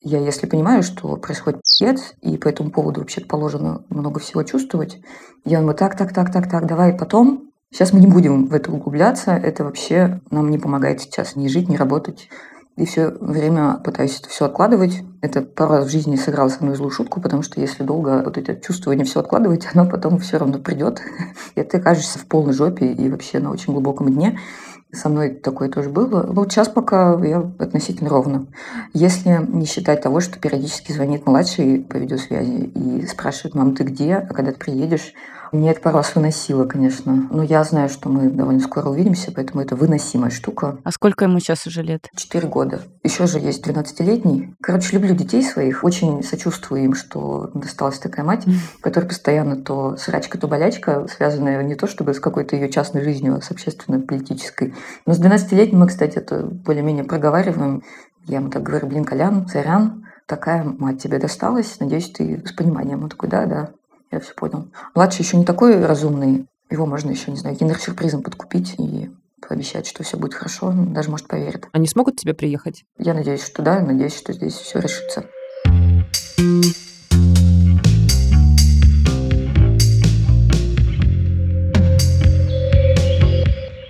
Я, 0.00 0.20
если 0.20 0.46
понимаю, 0.46 0.82
что 0.82 1.16
происходит 1.16 1.60
пиздец, 1.62 2.14
и 2.22 2.36
по 2.38 2.48
этому 2.48 2.70
поводу 2.70 3.00
вообще 3.00 3.20
положено 3.20 3.82
много 3.88 4.20
всего 4.20 4.42
чувствовать, 4.42 5.00
я 5.44 5.58
думаю, 5.58 5.76
так, 5.76 5.96
так, 5.96 6.12
так, 6.12 6.32
так, 6.32 6.48
так, 6.48 6.66
давай 6.66 6.92
потом. 6.92 7.50
Сейчас 7.70 7.92
мы 7.92 8.00
не 8.00 8.06
будем 8.06 8.46
в 8.46 8.54
это 8.54 8.72
углубляться, 8.72 9.32
это 9.32 9.64
вообще 9.64 10.20
нам 10.30 10.50
не 10.50 10.58
помогает 10.58 11.00
сейчас 11.00 11.36
ни 11.36 11.48
жить, 11.48 11.68
ни 11.68 11.76
работать. 11.76 12.28
И 12.78 12.84
все 12.84 13.10
время 13.20 13.80
пытаюсь 13.82 14.20
это 14.20 14.28
все 14.28 14.44
откладывать. 14.44 15.02
Это 15.20 15.42
пару 15.42 15.72
раз 15.72 15.86
в 15.86 15.90
жизни 15.90 16.14
сыграло 16.14 16.48
со 16.48 16.62
мной 16.62 16.76
злую 16.76 16.92
шутку, 16.92 17.20
потому 17.20 17.42
что 17.42 17.60
если 17.60 17.82
долго 17.82 18.22
вот 18.24 18.38
это 18.38 18.54
чувствование 18.54 19.04
все 19.04 19.18
откладывать, 19.18 19.66
оно 19.74 19.84
потом 19.84 20.20
все 20.20 20.38
равно 20.38 20.60
придет. 20.60 21.02
И 21.56 21.62
ты 21.64 21.78
окажешься 21.78 22.20
в 22.20 22.26
полной 22.26 22.52
жопе 22.52 22.86
и 22.86 23.10
вообще 23.10 23.40
на 23.40 23.50
очень 23.50 23.72
глубоком 23.72 24.14
дне. 24.14 24.38
Со 24.90 25.10
мной 25.10 25.34
такое 25.34 25.68
тоже 25.68 25.90
было. 25.90 26.22
Ну, 26.22 26.32
вот 26.32 26.50
сейчас 26.50 26.68
пока 26.68 27.18
я 27.22 27.40
относительно 27.58 28.08
ровно. 28.08 28.46
Если 28.94 29.38
не 29.46 29.66
считать 29.66 30.00
того, 30.00 30.20
что 30.20 30.38
периодически 30.38 30.92
звонит 30.92 31.26
младший 31.26 31.80
по 31.80 31.96
видеосвязи 31.96 32.72
и 32.74 33.06
спрашивает, 33.06 33.54
мам, 33.54 33.74
ты 33.74 33.84
где? 33.84 34.14
А 34.14 34.32
когда 34.32 34.52
ты 34.52 34.58
приедешь? 34.58 35.12
Мне 35.52 35.70
это 35.70 35.80
пару 35.80 35.98
раз 35.98 36.14
выносило, 36.14 36.64
конечно. 36.64 37.28
Но 37.30 37.42
я 37.42 37.64
знаю, 37.64 37.88
что 37.88 38.08
мы 38.08 38.30
довольно 38.30 38.60
скоро 38.60 38.88
увидимся, 38.88 39.32
поэтому 39.32 39.62
это 39.62 39.76
выносимая 39.76 40.30
штука. 40.30 40.78
А 40.84 40.90
сколько 40.92 41.24
ему 41.24 41.40
сейчас 41.40 41.66
уже 41.66 41.82
лет? 41.82 42.08
Четыре 42.14 42.48
года. 42.48 42.82
Еще 43.02 43.26
же 43.26 43.38
есть 43.38 43.66
12-летний. 43.66 44.54
Короче, 44.62 44.96
люблю 44.96 45.14
детей 45.14 45.42
своих. 45.42 45.84
Очень 45.84 46.22
сочувствую 46.22 46.84
им, 46.84 46.94
что 46.94 47.50
досталась 47.54 47.98
такая 47.98 48.24
мать, 48.24 48.44
которая 48.80 49.08
постоянно 49.08 49.56
то 49.56 49.96
срачка, 49.96 50.38
то 50.38 50.48
болячка, 50.48 51.06
связанная 51.08 51.62
не 51.62 51.74
то 51.74 51.86
чтобы 51.86 52.14
с 52.14 52.20
какой-то 52.20 52.56
ее 52.56 52.70
частной 52.70 53.02
жизнью, 53.02 53.36
а 53.36 53.40
с 53.40 53.50
общественно-политической. 53.50 54.74
Но 55.06 55.14
с 55.14 55.20
12-летним 55.20 55.80
мы, 55.80 55.86
кстати, 55.88 56.18
это 56.18 56.42
более-менее 56.42 57.04
проговариваем. 57.04 57.82
Я 58.26 58.38
ему 58.38 58.50
так 58.50 58.62
говорю, 58.62 58.86
блин, 58.86 59.04
Колян, 59.04 59.48
сорян, 59.48 60.04
такая 60.26 60.62
мать 60.62 61.02
тебе 61.02 61.18
досталась, 61.18 61.80
надеюсь, 61.80 62.10
ты 62.10 62.42
с 62.46 62.52
пониманием. 62.52 63.02
Он 63.02 63.08
такой, 63.08 63.28
да, 63.30 63.46
да, 63.46 63.70
я 64.10 64.20
все 64.20 64.34
понял. 64.34 64.68
Младший 64.94 65.22
еще 65.24 65.36
не 65.36 65.44
такой 65.44 65.84
разумный. 65.84 66.46
Его 66.70 66.86
можно 66.86 67.10
еще, 67.10 67.30
не 67.30 67.36
знаю, 67.36 67.56
киндер-сюрпризом 67.56 68.22
подкупить 68.22 68.74
и 68.78 69.10
пообещать, 69.46 69.86
что 69.86 70.02
все 70.02 70.16
будет 70.16 70.34
хорошо. 70.34 70.72
Даже, 70.72 71.10
может, 71.10 71.28
поверит. 71.28 71.68
Они 71.72 71.86
смогут 71.86 72.16
тебе 72.16 72.34
приехать? 72.34 72.84
Я 72.98 73.14
надеюсь, 73.14 73.44
что 73.44 73.62
да. 73.62 73.80
Надеюсь, 73.80 74.16
что 74.16 74.32
здесь 74.32 74.54
все 74.54 74.80
решится. 74.80 75.24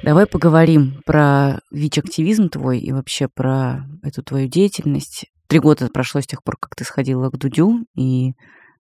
Давай 0.02 0.26
поговорим 0.26 1.02
про 1.04 1.60
ВИЧ-активизм 1.70 2.48
твой 2.48 2.78
и 2.78 2.92
вообще 2.92 3.28
про 3.28 3.84
эту 4.02 4.22
твою 4.22 4.48
деятельность. 4.48 5.26
Три 5.48 5.58
года 5.58 5.88
прошло 5.92 6.20
с 6.20 6.26
тех 6.26 6.42
пор, 6.42 6.56
как 6.58 6.74
ты 6.74 6.84
сходила 6.84 7.28
к 7.30 7.36
Дудю, 7.36 7.84
и 7.94 8.32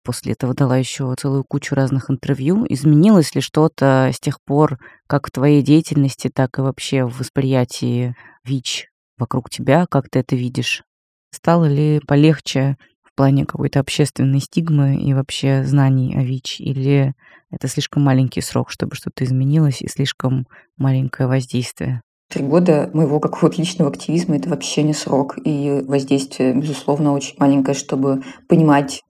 после 0.07 0.31
этого 0.31 0.53
дала 0.53 0.77
еще 0.77 1.13
целую 1.19 1.43
кучу 1.43 1.75
разных 1.75 2.09
интервью. 2.09 2.65
Изменилось 2.69 3.35
ли 3.35 3.41
что-то 3.41 4.09
с 4.13 4.21
тех 4.21 4.41
пор, 4.41 4.79
как 5.05 5.27
в 5.27 5.31
твоей 5.31 5.61
деятельности, 5.61 6.31
так 6.33 6.57
и 6.57 6.61
вообще 6.61 7.03
в 7.03 7.19
восприятии 7.19 8.15
ВИЧ 8.45 8.87
вокруг 9.17 9.49
тебя? 9.49 9.85
Как 9.85 10.09
ты 10.09 10.19
это 10.19 10.37
видишь? 10.37 10.83
Стало 11.31 11.65
ли 11.65 11.99
полегче 12.07 12.77
в 13.03 13.13
плане 13.17 13.45
какой-то 13.45 13.81
общественной 13.81 14.39
стигмы 14.39 14.95
и 14.95 15.13
вообще 15.13 15.65
знаний 15.65 16.15
о 16.15 16.23
ВИЧ? 16.23 16.61
Или 16.61 17.13
это 17.51 17.67
слишком 17.67 18.01
маленький 18.03 18.39
срок, 18.39 18.71
чтобы 18.71 18.95
что-то 18.95 19.25
изменилось, 19.25 19.81
и 19.81 19.89
слишком 19.89 20.47
маленькое 20.77 21.27
воздействие? 21.27 22.01
Три 22.29 22.45
года 22.45 22.89
моего 22.93 23.19
какого-то 23.19 23.57
личного 23.57 23.91
активизма– 23.91 24.35
это 24.37 24.49
вообще 24.49 24.83
не 24.83 24.93
срок. 24.93 25.37
И 25.43 25.83
воздействие, 25.85 26.53
безусловно, 26.53 27.11
очень 27.11 27.35
маленькое, 27.39 27.75
чтобы 27.75 28.23
понимать, 28.47 29.01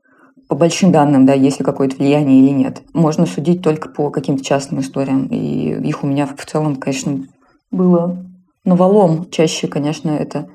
по 0.47 0.55
большим 0.55 0.91
данным, 0.91 1.25
да, 1.25 1.33
есть 1.33 1.59
ли 1.59 1.65
какое-то 1.65 1.97
влияние 1.97 2.41
или 2.41 2.51
нет. 2.51 2.81
Можно 2.93 3.25
судить 3.25 3.61
только 3.61 3.89
по 3.89 4.09
каким-то 4.09 4.43
частным 4.43 4.79
историям. 4.79 5.27
И 5.27 5.71
их 5.87 6.03
у 6.03 6.07
меня 6.07 6.25
в 6.25 6.45
целом, 6.45 6.77
конечно, 6.77 7.23
было 7.71 8.25
навалом. 8.63 9.29
Чаще, 9.29 9.67
конечно, 9.67 10.09
это 10.11 10.47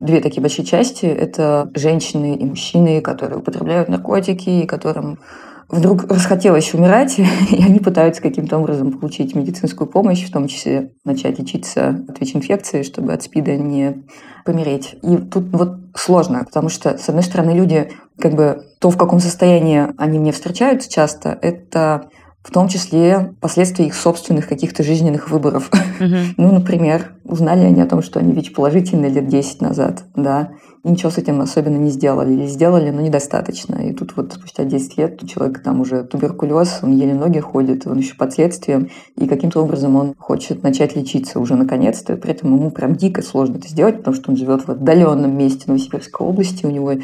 две 0.00 0.20
такие 0.20 0.42
большие 0.42 0.66
части. 0.66 1.06
Это 1.06 1.70
женщины 1.74 2.36
и 2.36 2.44
мужчины, 2.44 3.00
которые 3.00 3.38
употребляют 3.38 3.88
наркотики, 3.88 4.50
и 4.50 4.66
которым 4.66 5.18
вдруг 5.68 6.04
расхотелось 6.10 6.72
умирать, 6.74 7.18
и 7.50 7.62
они 7.62 7.78
пытаются 7.78 8.22
каким-то 8.22 8.58
образом 8.58 8.92
получить 8.92 9.34
медицинскую 9.34 9.88
помощь, 9.88 10.24
в 10.24 10.32
том 10.32 10.48
числе 10.48 10.92
начать 11.04 11.38
лечиться 11.38 12.04
от 12.08 12.20
ВИЧ-инфекции, 12.20 12.82
чтобы 12.82 13.12
от 13.12 13.22
СПИДа 13.22 13.56
не 13.56 14.04
помереть. 14.44 14.96
И 15.02 15.16
тут 15.16 15.48
вот 15.52 15.78
сложно, 15.94 16.44
потому 16.44 16.68
что, 16.68 16.96
с 16.96 17.08
одной 17.08 17.22
стороны, 17.22 17.50
люди, 17.50 17.92
как 18.18 18.34
бы 18.34 18.62
то, 18.80 18.90
в 18.90 18.96
каком 18.96 19.20
состоянии 19.20 19.88
они 19.98 20.18
мне 20.18 20.32
встречаются 20.32 20.90
часто, 20.90 21.38
это 21.42 22.08
в 22.42 22.50
том 22.50 22.68
числе 22.68 23.34
последствия 23.40 23.86
их 23.86 23.94
собственных 23.94 24.48
каких-то 24.48 24.82
жизненных 24.82 25.28
выборов. 25.28 25.70
Uh-huh. 26.00 26.28
ну, 26.38 26.52
например, 26.52 27.12
узнали 27.24 27.60
они 27.60 27.82
о 27.82 27.86
том, 27.86 28.00
что 28.00 28.20
они 28.20 28.32
ВИЧ-положительные 28.32 29.10
лет 29.10 29.28
10 29.28 29.60
назад, 29.60 30.04
да, 30.16 30.52
ничего 30.88 31.10
с 31.10 31.18
этим 31.18 31.40
особенно 31.40 31.76
не 31.76 31.90
сделали. 31.90 32.32
Или 32.32 32.46
сделали, 32.46 32.90
но 32.90 33.00
недостаточно. 33.00 33.76
И 33.76 33.92
тут 33.92 34.16
вот 34.16 34.32
спустя 34.32 34.64
10 34.64 34.98
лет 34.98 35.22
у 35.22 35.26
человека 35.26 35.60
там 35.62 35.80
уже 35.80 36.04
туберкулез, 36.04 36.80
он 36.82 36.96
еле 36.96 37.14
ноги 37.14 37.38
ходит, 37.38 37.86
он 37.86 37.98
еще 37.98 38.14
под 38.14 38.32
следствием, 38.32 38.88
и 39.16 39.26
каким-то 39.26 39.62
образом 39.62 39.96
он 39.96 40.14
хочет 40.18 40.62
начать 40.62 40.96
лечиться 40.96 41.40
уже 41.40 41.54
наконец-то. 41.54 42.16
При 42.16 42.32
этом 42.32 42.54
ему 42.54 42.70
прям 42.70 42.96
дико 42.96 43.22
сложно 43.22 43.56
это 43.56 43.68
сделать, 43.68 43.98
потому 43.98 44.16
что 44.16 44.30
он 44.30 44.36
живет 44.36 44.66
в 44.66 44.70
отдаленном 44.70 45.36
месте 45.36 45.64
Новосибирской 45.66 46.26
области, 46.26 46.66
у 46.66 46.70
него 46.70 46.94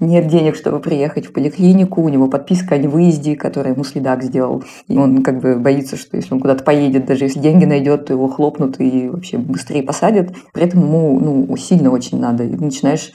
нет 0.00 0.28
денег, 0.28 0.54
чтобы 0.54 0.78
приехать 0.78 1.26
в 1.26 1.32
поликлинику, 1.32 2.02
у 2.02 2.08
него 2.08 2.28
подписка 2.28 2.76
о 2.76 2.78
невыезде, 2.78 3.34
которую 3.34 3.74
ему 3.74 3.84
следак 3.84 4.22
сделал. 4.22 4.62
И 4.86 4.96
он 4.96 5.22
как 5.22 5.40
бы 5.40 5.56
боится, 5.56 5.96
что 5.96 6.16
если 6.16 6.34
он 6.34 6.40
куда-то 6.40 6.62
поедет, 6.62 7.06
даже 7.06 7.24
если 7.24 7.40
деньги 7.40 7.64
найдет, 7.64 8.06
то 8.06 8.12
его 8.12 8.28
хлопнут 8.28 8.80
и 8.80 9.08
вообще 9.08 9.38
быстрее 9.38 9.82
посадят. 9.82 10.32
При 10.52 10.64
этом 10.64 10.82
ему 10.82 11.18
ну, 11.18 11.56
сильно 11.56 11.90
очень 11.90 12.20
надо. 12.20 12.44
И 12.44 12.56
начинаешь 12.56 13.12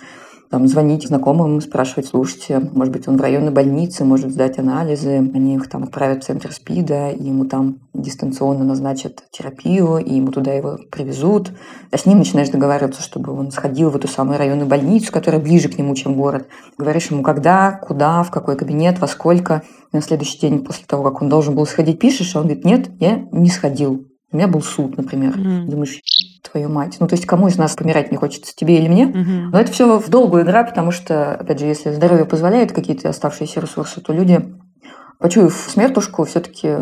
там, 0.53 0.67
звонить 0.67 1.07
знакомым, 1.07 1.60
спрашивать, 1.62 2.05
слушайте, 2.05 2.60
может 2.74 2.93
быть, 2.93 3.07
он 3.07 3.17
в 3.17 3.22
районной 3.22 3.51
больнице, 3.51 4.05
может 4.05 4.29
сдать 4.29 4.60
анализы, 4.60 5.17
они 5.33 5.55
их 5.55 5.67
там 5.67 5.81
отправят 5.81 6.24
в 6.24 6.27
центр 6.27 6.51
СПИДа, 6.51 7.10
и 7.10 7.24
ему 7.24 7.45
там 7.45 7.79
дистанционно 7.95 8.63
назначат 8.63 9.24
терапию, 9.31 9.98
и 9.98 10.13
ему 10.13 10.31
туда 10.31 10.53
его 10.53 10.77
привезут. 10.91 11.53
А 11.89 11.98
с 11.98 12.05
ним 12.05 12.19
начинаешь 12.19 12.50
договариваться, 12.50 13.01
чтобы 13.01 13.33
он 13.33 13.50
сходил 13.50 13.89
в 13.89 13.95
эту 13.95 14.07
самую 14.07 14.38
районную 14.38 14.67
больницу, 14.67 15.12
которая 15.12 15.41
ближе 15.41 15.69
к 15.69 15.77
нему, 15.79 15.95
чем 15.95 16.13
город. 16.13 16.45
Говоришь 16.77 17.07
ему, 17.07 17.24
когда, 17.24 17.72
куда, 17.72 18.22
в 18.22 18.29
какой 18.29 18.55
кабинет, 18.55 19.00
во 19.00 19.07
сколько. 19.07 19.63
На 19.91 20.03
следующий 20.03 20.38
день 20.38 20.63
после 20.63 20.86
того, 20.86 21.03
как 21.03 21.24
он 21.24 21.29
должен 21.29 21.55
был 21.55 21.65
сходить, 21.65 21.98
пишешь, 21.98 22.36
а 22.36 22.41
он 22.41 22.45
говорит, 22.45 22.63
нет, 22.63 22.91
я 23.00 23.27
не 23.31 23.50
сходил. 23.50 24.05
У 24.34 24.38
меня 24.38 24.48
был 24.48 24.62
суд, 24.62 24.98
например. 24.98 25.38
Mm. 25.38 25.66
Думаешь, 25.68 26.02
твою 26.54 26.70
мать. 26.70 26.98
Ну, 27.00 27.08
то 27.08 27.16
есть, 27.16 27.25
кому 27.25 27.48
из 27.48 27.58
нас 27.58 27.75
помирать 27.75 28.12
не 28.12 28.18
хочется, 28.18 28.54
тебе 28.56 28.78
или 28.78 28.88
мне? 28.88 29.08
Угу. 29.08 29.52
Но 29.52 29.60
это 29.60 29.72
все 29.72 29.98
в 29.98 30.10
долгую 30.10 30.44
игра, 30.44 30.63
потому 30.63 30.92
что, 30.92 31.34
опять 31.34 31.60
же, 31.60 31.66
если 31.66 31.92
здоровье 31.92 32.25
позволяет 32.25 32.72
какие-то 32.72 33.10
оставшиеся 33.10 33.62
ресурсы, 33.62 34.02
то 34.02 34.13
люди, 34.13 34.40
почуяв 35.20 35.54
смертушку, 35.54 36.25
все-таки 36.25 36.75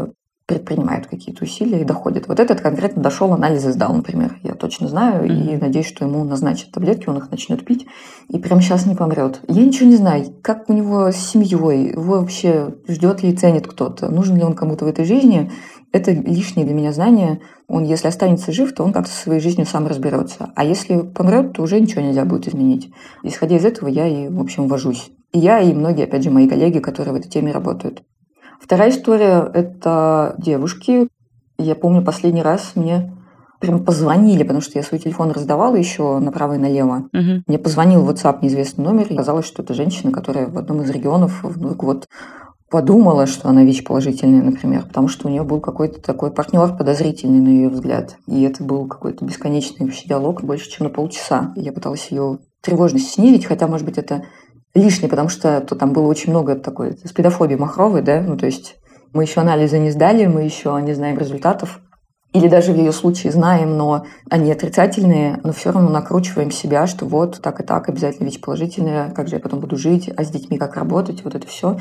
предпринимают 0.47 1.07
какие-то 1.07 1.45
усилия 1.45 1.81
и 1.81 1.85
доходят. 1.85 2.27
Вот 2.27 2.39
этот 2.41 2.59
конкретно 2.59 3.01
дошел, 3.01 3.31
анализы 3.31 3.71
сдал, 3.71 3.93
например. 3.93 4.37
Я 4.43 4.53
точно 4.53 4.89
знаю 4.89 5.23
mm-hmm. 5.23 5.53
и 5.53 5.57
надеюсь, 5.57 5.87
что 5.87 6.03
ему 6.03 6.25
назначат 6.25 6.71
таблетки, 6.71 7.07
он 7.07 7.17
их 7.17 7.31
начнет 7.31 7.63
пить 7.63 7.85
и 8.27 8.37
прямо 8.37 8.61
сейчас 8.61 8.85
не 8.85 8.95
помрет. 8.95 9.39
Я 9.47 9.63
ничего 9.63 9.87
не 9.87 9.95
знаю, 9.95 10.25
как 10.41 10.69
у 10.69 10.73
него 10.73 11.09
с 11.11 11.15
семьей, 11.15 11.91
его 11.91 12.19
вообще 12.19 12.75
ждет 12.87 13.23
ли 13.23 13.29
и 13.29 13.35
ценит 13.35 13.65
кто-то, 13.65 14.09
нужен 14.09 14.35
ли 14.35 14.43
он 14.43 14.53
кому-то 14.53 14.83
в 14.83 14.89
этой 14.89 15.05
жизни. 15.05 15.51
Это 15.91 16.11
лишнее 16.11 16.65
для 16.65 16.73
меня 16.73 16.93
знание. 16.93 17.41
Он, 17.67 17.83
если 17.83 18.07
останется 18.07 18.51
жив, 18.53 18.73
то 18.73 18.83
он 18.83 18.93
как-то 18.93 19.11
со 19.11 19.23
своей 19.23 19.41
жизнью 19.41 19.65
сам 19.65 19.87
разберется. 19.87 20.51
А 20.55 20.63
если 20.63 21.01
помрет, 21.01 21.53
то 21.53 21.63
уже 21.63 21.79
ничего 21.79 22.01
нельзя 22.01 22.23
будет 22.23 22.47
изменить. 22.47 22.91
Исходя 23.23 23.57
из 23.57 23.65
этого, 23.65 23.89
я 23.89 24.07
и, 24.07 24.29
в 24.29 24.39
общем, 24.39 24.67
вожусь. 24.67 25.11
И 25.33 25.39
я, 25.39 25.59
и 25.59 25.73
многие, 25.73 26.05
опять 26.05 26.23
же, 26.23 26.31
мои 26.31 26.47
коллеги, 26.47 26.79
которые 26.79 27.13
в 27.13 27.17
этой 27.17 27.29
теме 27.29 27.51
работают. 27.51 28.03
Вторая 28.61 28.91
история– 28.91 29.49
это 29.53 30.35
девушки. 30.37 31.07
Я 31.57 31.75
помню, 31.75 32.03
последний 32.03 32.43
раз 32.43 32.71
мне 32.75 33.11
прям 33.59 33.83
позвонили, 33.85 34.43
потому 34.43 34.61
что 34.61 34.77
я 34.77 34.83
свой 34.83 34.99
телефон 34.99 35.31
раздавала 35.31 35.75
еще 35.75 36.19
направо 36.19 36.55
и 36.55 36.57
налево. 36.57 37.09
Угу. 37.13 37.43
Мне 37.47 37.57
позвонил 37.59 38.01
в 38.01 38.09
WhatsApp 38.09 38.39
неизвестный 38.41 38.83
номер, 38.83 39.07
и 39.07 39.13
оказалось, 39.13 39.45
что 39.45 39.61
это 39.61 39.73
женщина, 39.73 40.11
которая 40.11 40.47
в 40.47 40.57
одном 40.57 40.81
из 40.81 40.89
регионов 40.89 41.43
вдруг 41.43 41.83
вот 41.83 42.07
подумала, 42.71 43.27
что 43.27 43.49
она 43.49 43.63
ВИЧ-положительная, 43.63 44.41
например, 44.41 44.85
потому 44.87 45.09
что 45.09 45.27
у 45.27 45.31
нее 45.31 45.43
был 45.43 45.59
какой-то 45.59 46.01
такой 46.01 46.31
партнер 46.31 46.75
подозрительный 46.75 47.41
на 47.41 47.49
ее 47.49 47.69
взгляд. 47.69 48.15
И 48.27 48.41
это 48.43 48.63
был 48.63 48.87
какой-то 48.87 49.25
бесконечный 49.25 49.85
вообще 49.85 50.07
диалог, 50.07 50.41
больше, 50.41 50.71
чем 50.71 50.85
на 50.85 50.89
полчаса. 50.89 51.53
Я 51.57 51.73
пыталась 51.73 52.07
ее 52.09 52.39
тревожность 52.61 53.11
снизить, 53.11 53.45
хотя, 53.45 53.67
может 53.67 53.85
быть, 53.85 53.97
это 53.97 54.23
лишнее, 54.73 55.09
потому 55.09 55.27
что 55.27 55.59
то 55.59 55.75
там 55.75 55.91
было 55.91 56.07
очень 56.07 56.31
много 56.31 56.55
такой 56.55 56.97
спидофобии 56.97 57.55
махровой, 57.55 58.01
да, 58.01 58.21
ну 58.21 58.37
то 58.37 58.45
есть 58.45 58.77
мы 59.13 59.23
еще 59.23 59.41
анализы 59.41 59.77
не 59.77 59.91
сдали, 59.91 60.25
мы 60.25 60.43
еще 60.43 60.79
не 60.81 60.93
знаем 60.93 61.17
результатов, 61.17 61.81
или 62.31 62.47
даже 62.47 62.71
в 62.71 62.77
ее 62.77 62.93
случае 62.93 63.33
знаем, 63.33 63.75
но 63.75 64.05
они 64.29 64.49
отрицательные, 64.49 65.41
но 65.43 65.51
все 65.51 65.71
равно 65.71 65.89
накручиваем 65.89 66.51
себя, 66.51 66.87
что 66.87 67.05
вот 67.05 67.41
так 67.41 67.59
и 67.59 67.63
так 67.63 67.89
обязательно 67.89 68.27
ВИЧ-положительное, 68.27 69.11
как 69.11 69.27
же 69.27 69.35
я 69.35 69.41
потом 69.41 69.59
буду 69.59 69.75
жить, 69.75 70.09
а 70.15 70.23
с 70.23 70.29
детьми 70.29 70.57
как 70.57 70.77
работать, 70.77 71.25
вот 71.25 71.35
это 71.35 71.45
все. 71.45 71.77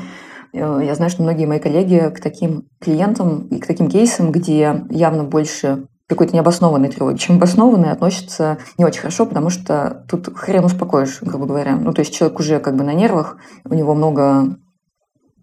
Э, 0.53 0.81
я 0.83 0.95
знаю, 0.95 1.09
что 1.09 1.23
многие 1.23 1.45
мои 1.45 1.59
коллеги 1.59 2.11
к 2.15 2.19
таким 2.19 2.67
клиентам 2.79 3.47
и 3.47 3.59
к 3.59 3.67
таким 3.67 3.89
кейсам, 3.89 4.31
где 4.31 4.85
явно 4.89 5.23
больше 5.23 5.87
какой-то 6.07 6.35
необоснованной 6.35 6.89
тревоги, 6.89 7.17
чем 7.17 7.37
обоснованные, 7.37 7.93
относятся 7.93 8.57
не 8.77 8.83
очень 8.83 8.99
хорошо, 8.99 9.25
потому 9.25 9.49
что 9.49 10.05
тут 10.09 10.35
хрен 10.35 10.65
успокоишь, 10.65 11.21
грубо 11.21 11.45
говоря. 11.45 11.77
Ну, 11.77 11.93
то 11.93 12.01
есть 12.01 12.13
человек 12.13 12.37
уже 12.39 12.59
как 12.59 12.75
бы 12.75 12.83
на 12.83 12.93
нервах, 12.93 13.37
у 13.63 13.73
него 13.73 13.95
много 13.95 14.57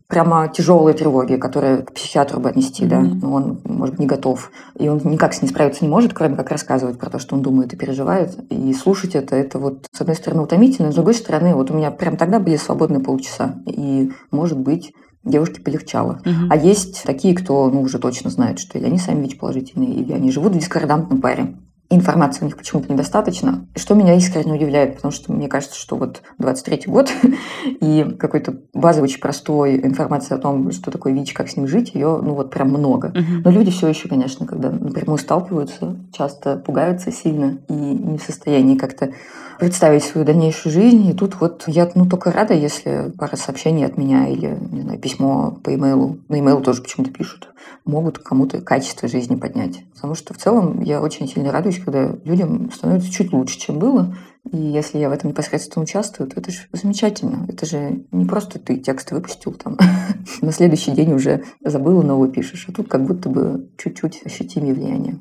прямо 0.08 0.48
тяжелые 0.48 0.94
тревоги, 0.94 1.36
которые 1.36 1.82
к 1.82 1.92
психиатру 1.92 2.40
бы 2.40 2.48
отнести, 2.48 2.84
mm-hmm. 2.84 2.88
да, 2.88 3.00
но 3.00 3.32
он, 3.32 3.60
может 3.64 3.94
быть, 3.94 4.00
не 4.00 4.06
готов. 4.06 4.50
И 4.78 4.88
он 4.88 5.00
никак 5.04 5.34
с 5.34 5.42
ней 5.42 5.48
справиться 5.48 5.84
не 5.84 5.90
может, 5.90 6.14
кроме 6.14 6.36
как 6.36 6.50
рассказывать 6.50 6.98
про 6.98 7.10
то, 7.10 7.18
что 7.18 7.36
он 7.36 7.42
думает 7.42 7.72
и 7.74 7.76
переживает. 7.76 8.38
И 8.50 8.72
слушать 8.72 9.14
это, 9.14 9.36
это 9.36 9.58
вот, 9.58 9.86
с 9.92 10.00
одной 10.00 10.16
стороны, 10.16 10.42
утомительно, 10.42 10.92
с 10.92 10.94
другой 10.94 11.14
стороны, 11.14 11.54
вот 11.54 11.70
у 11.70 11.74
меня 11.74 11.90
прям 11.90 12.16
тогда 12.16 12.40
были 12.40 12.56
свободные 12.56 13.00
полчаса. 13.00 13.56
И, 13.66 14.10
может 14.30 14.58
быть, 14.58 14.92
девушке 15.24 15.60
полегчало. 15.60 16.20
Угу. 16.24 16.48
А 16.50 16.56
есть 16.56 17.02
такие, 17.04 17.34
кто 17.34 17.68
ну, 17.70 17.82
уже 17.82 17.98
точно 17.98 18.30
знает, 18.30 18.58
что 18.58 18.78
или 18.78 18.86
они 18.86 18.98
сами 18.98 19.22
ВИЧ-положительные, 19.22 19.92
или 19.92 20.12
они 20.12 20.30
живут 20.30 20.54
в 20.54 20.58
дискордантном 20.58 21.20
паре 21.20 21.54
информации 21.90 22.42
у 22.42 22.44
них 22.44 22.56
почему-то 22.56 22.92
недостаточно, 22.92 23.66
что 23.74 23.94
меня 23.94 24.14
искренне 24.14 24.52
удивляет, 24.52 24.96
потому 24.96 25.10
что 25.12 25.32
мне 25.32 25.48
кажется, 25.48 25.78
что 25.78 25.96
вот 25.96 26.22
23-й 26.38 26.90
год 26.90 27.10
и 27.64 28.16
какой-то 28.18 28.56
базовый, 28.74 29.08
очень 29.08 29.20
простой 29.20 29.76
информации 29.76 30.34
о 30.34 30.38
том, 30.38 30.70
что 30.72 30.90
такое 30.90 31.12
ВИЧ, 31.14 31.32
как 31.32 31.48
с 31.48 31.56
ним 31.56 31.66
жить, 31.66 31.94
ее, 31.94 32.20
ну 32.22 32.34
вот 32.34 32.50
прям 32.50 32.68
много. 32.68 33.12
Но 33.44 33.50
люди 33.50 33.70
все 33.70 33.88
еще, 33.88 34.08
конечно, 34.08 34.46
когда 34.46 34.70
напрямую 34.70 35.18
сталкиваются, 35.18 35.96
часто 36.12 36.56
пугаются 36.56 37.10
сильно 37.10 37.58
и 37.68 37.72
не 37.72 38.18
в 38.18 38.22
состоянии 38.22 38.76
как-то 38.76 39.10
представить 39.58 40.04
свою 40.04 40.24
дальнейшую 40.24 40.72
жизнь. 40.72 41.06
И 41.08 41.12
тут 41.12 41.40
вот 41.40 41.64
я 41.66 41.90
ну, 41.94 42.06
только 42.06 42.30
рада, 42.30 42.54
если 42.54 43.12
пара 43.18 43.36
сообщений 43.36 43.84
от 43.84 43.98
меня 43.98 44.28
или, 44.28 44.56
не 44.70 44.82
знаю, 44.82 44.98
письмо 44.98 45.58
по 45.62 45.74
имейлу, 45.74 46.18
на 46.28 46.38
имейл 46.38 46.60
тоже 46.60 46.82
почему-то 46.82 47.12
пишут, 47.12 47.48
могут 47.84 48.18
кому-то 48.18 48.60
качество 48.60 49.08
жизни 49.08 49.36
поднять. 49.36 49.84
Потому 49.94 50.14
что 50.14 50.32
в 50.32 50.38
целом 50.38 50.80
я 50.82 51.00
очень 51.00 51.28
сильно 51.28 51.50
радуюсь, 51.50 51.77
когда 51.84 52.16
людям 52.24 52.70
становится 52.72 53.10
чуть 53.10 53.32
лучше, 53.32 53.58
чем 53.58 53.78
было. 53.78 54.16
И 54.50 54.56
если 54.56 54.98
я 54.98 55.08
в 55.08 55.12
этом 55.12 55.30
непосредственно 55.30 55.82
участвую, 55.82 56.30
то 56.30 56.40
это 56.40 56.50
же 56.50 56.60
замечательно. 56.72 57.46
Это 57.48 57.66
же 57.66 58.04
не 58.12 58.24
просто 58.24 58.58
ты 58.58 58.76
текст 58.76 59.10
выпустил 59.10 59.52
там, 59.52 59.76
на 60.40 60.52
следующий 60.52 60.92
день 60.92 61.12
уже 61.12 61.44
забыл, 61.62 62.02
новый 62.02 62.30
пишешь, 62.30 62.66
а 62.68 62.72
тут 62.72 62.88
как 62.88 63.04
будто 63.04 63.28
бы 63.28 63.68
чуть-чуть 63.76 64.22
ощутимее 64.24 64.74
влияние. 64.74 65.18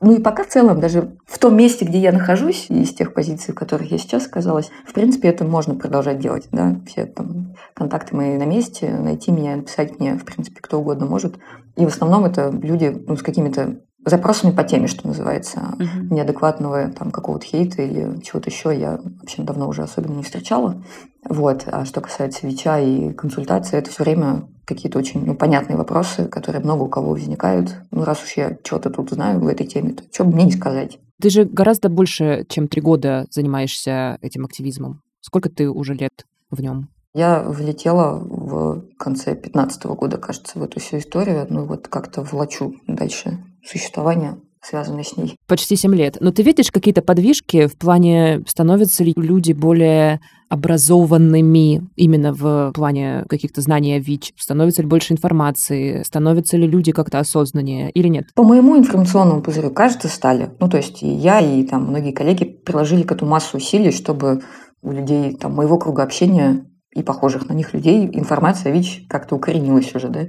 Ну 0.00 0.14
и 0.14 0.20
пока 0.20 0.44
в 0.44 0.48
целом, 0.48 0.80
даже 0.80 1.16
в 1.26 1.38
том 1.38 1.56
месте, 1.56 1.84
где 1.84 1.98
я 1.98 2.12
нахожусь, 2.12 2.66
из 2.68 2.92
тех 2.92 3.14
позиций, 3.14 3.52
в 3.52 3.56
которых 3.56 3.90
я 3.90 3.98
сейчас 3.98 4.26
оказалась, 4.26 4.70
в 4.86 4.92
принципе, 4.92 5.28
это 5.28 5.44
можно 5.44 5.74
продолжать 5.74 6.18
делать. 6.18 6.48
Да? 6.52 6.78
Все 6.86 7.06
там 7.06 7.54
контакты 7.74 8.14
мои 8.14 8.36
на 8.36 8.44
месте, 8.44 8.90
найти 8.90 9.30
меня, 9.30 9.56
написать 9.56 9.98
мне, 9.98 10.16
в 10.16 10.24
принципе, 10.24 10.60
кто 10.60 10.80
угодно 10.80 11.06
может. 11.06 11.38
И 11.76 11.84
в 11.84 11.88
основном 11.88 12.24
это 12.24 12.50
люди 12.50 13.04
ну, 13.06 13.16
с 13.16 13.22
какими-то 13.22 13.80
запросами 14.10 14.52
по 14.52 14.62
теме, 14.64 14.86
что 14.86 15.06
называется, 15.06 15.74
uh-huh. 15.78 16.12
неадекватного 16.14 16.88
там 16.90 17.10
какого-то 17.10 17.44
хейта 17.44 17.82
или 17.82 18.20
чего-то 18.22 18.50
еще 18.50 18.76
я 18.78 19.00
вообще 19.02 19.42
давно 19.42 19.68
уже 19.68 19.82
особенно 19.82 20.14
не 20.14 20.22
встречала. 20.22 20.82
Вот. 21.28 21.64
А 21.66 21.84
что 21.84 22.00
касается 22.00 22.46
ВИЧа 22.46 22.80
и 22.80 23.12
консультации, 23.12 23.78
это 23.78 23.90
все 23.90 24.04
время 24.04 24.48
какие-то 24.64 24.98
очень 24.98 25.24
ну, 25.24 25.34
понятные 25.34 25.76
вопросы, 25.76 26.26
которые 26.26 26.62
много 26.62 26.82
у 26.82 26.88
кого 26.88 27.10
возникают. 27.10 27.74
Ну, 27.90 28.04
раз 28.04 28.22
уж 28.22 28.32
я 28.36 28.56
что-то 28.64 28.90
тут 28.90 29.10
знаю 29.10 29.40
в 29.40 29.46
этой 29.48 29.66
теме, 29.66 29.92
то 29.92 30.04
что 30.12 30.24
бы 30.24 30.32
мне 30.32 30.44
не 30.44 30.52
сказать? 30.52 30.98
Ты 31.20 31.30
же 31.30 31.44
гораздо 31.44 31.88
больше, 31.88 32.44
чем 32.48 32.68
три 32.68 32.82
года 32.82 33.26
занимаешься 33.30 34.18
этим 34.20 34.44
активизмом. 34.44 35.02
Сколько 35.20 35.48
ты 35.48 35.68
уже 35.68 35.94
лет 35.94 36.26
в 36.50 36.60
нем? 36.60 36.90
Я 37.14 37.42
влетела 37.42 38.18
в 38.18 38.84
конце 38.98 39.34
15 39.34 39.86
года, 39.86 40.18
кажется, 40.18 40.58
в 40.58 40.62
эту 40.62 40.80
всю 40.80 40.98
историю. 40.98 41.46
Ну 41.48 41.64
вот 41.64 41.88
как-то 41.88 42.22
влачу 42.22 42.74
дальше 42.86 43.38
существования 43.66 44.38
связанные 44.66 45.04
с 45.04 45.16
ней. 45.16 45.36
Почти 45.46 45.76
7 45.76 45.94
лет. 45.94 46.16
Но 46.20 46.32
ты 46.32 46.42
видишь 46.42 46.70
какие-то 46.70 47.02
подвижки 47.02 47.66
в 47.66 47.76
плане, 47.76 48.42
становятся 48.46 49.04
ли 49.04 49.12
люди 49.16 49.52
более 49.52 50.20
образованными 50.48 51.88
именно 51.96 52.32
в 52.32 52.72
плане 52.72 53.24
каких-то 53.28 53.60
знаний 53.60 53.94
о 53.94 53.98
ВИЧ? 53.98 54.32
Становится 54.36 54.82
ли 54.82 54.88
больше 54.88 55.12
информации? 55.12 56.02
Становятся 56.02 56.56
ли 56.56 56.66
люди 56.66 56.92
как-то 56.92 57.18
осознаннее 57.18 57.90
или 57.90 58.08
нет? 58.08 58.26
По 58.34 58.42
моему 58.42 58.76
информационному 58.76 59.42
пузырю, 59.42 59.70
кажется, 59.70 60.08
стали. 60.08 60.50
Ну, 60.60 60.68
то 60.68 60.76
есть 60.76 61.02
и 61.02 61.08
я, 61.08 61.40
и 61.40 61.64
там 61.64 61.86
многие 61.86 62.12
коллеги 62.12 62.44
приложили 62.44 63.02
к 63.02 63.12
этому 63.12 63.32
массу 63.32 63.56
усилий, 63.56 63.92
чтобы 63.92 64.42
у 64.82 64.92
людей 64.92 65.34
там 65.34 65.54
моего 65.54 65.78
круга 65.78 66.02
общения 66.02 66.66
и 66.92 67.02
похожих 67.02 67.48
на 67.48 67.52
них 67.52 67.74
людей 67.74 68.08
информация 68.12 68.72
о 68.72 68.74
ВИЧ 68.74 69.06
как-то 69.08 69.36
укоренилась 69.36 69.94
уже, 69.94 70.08
да. 70.08 70.26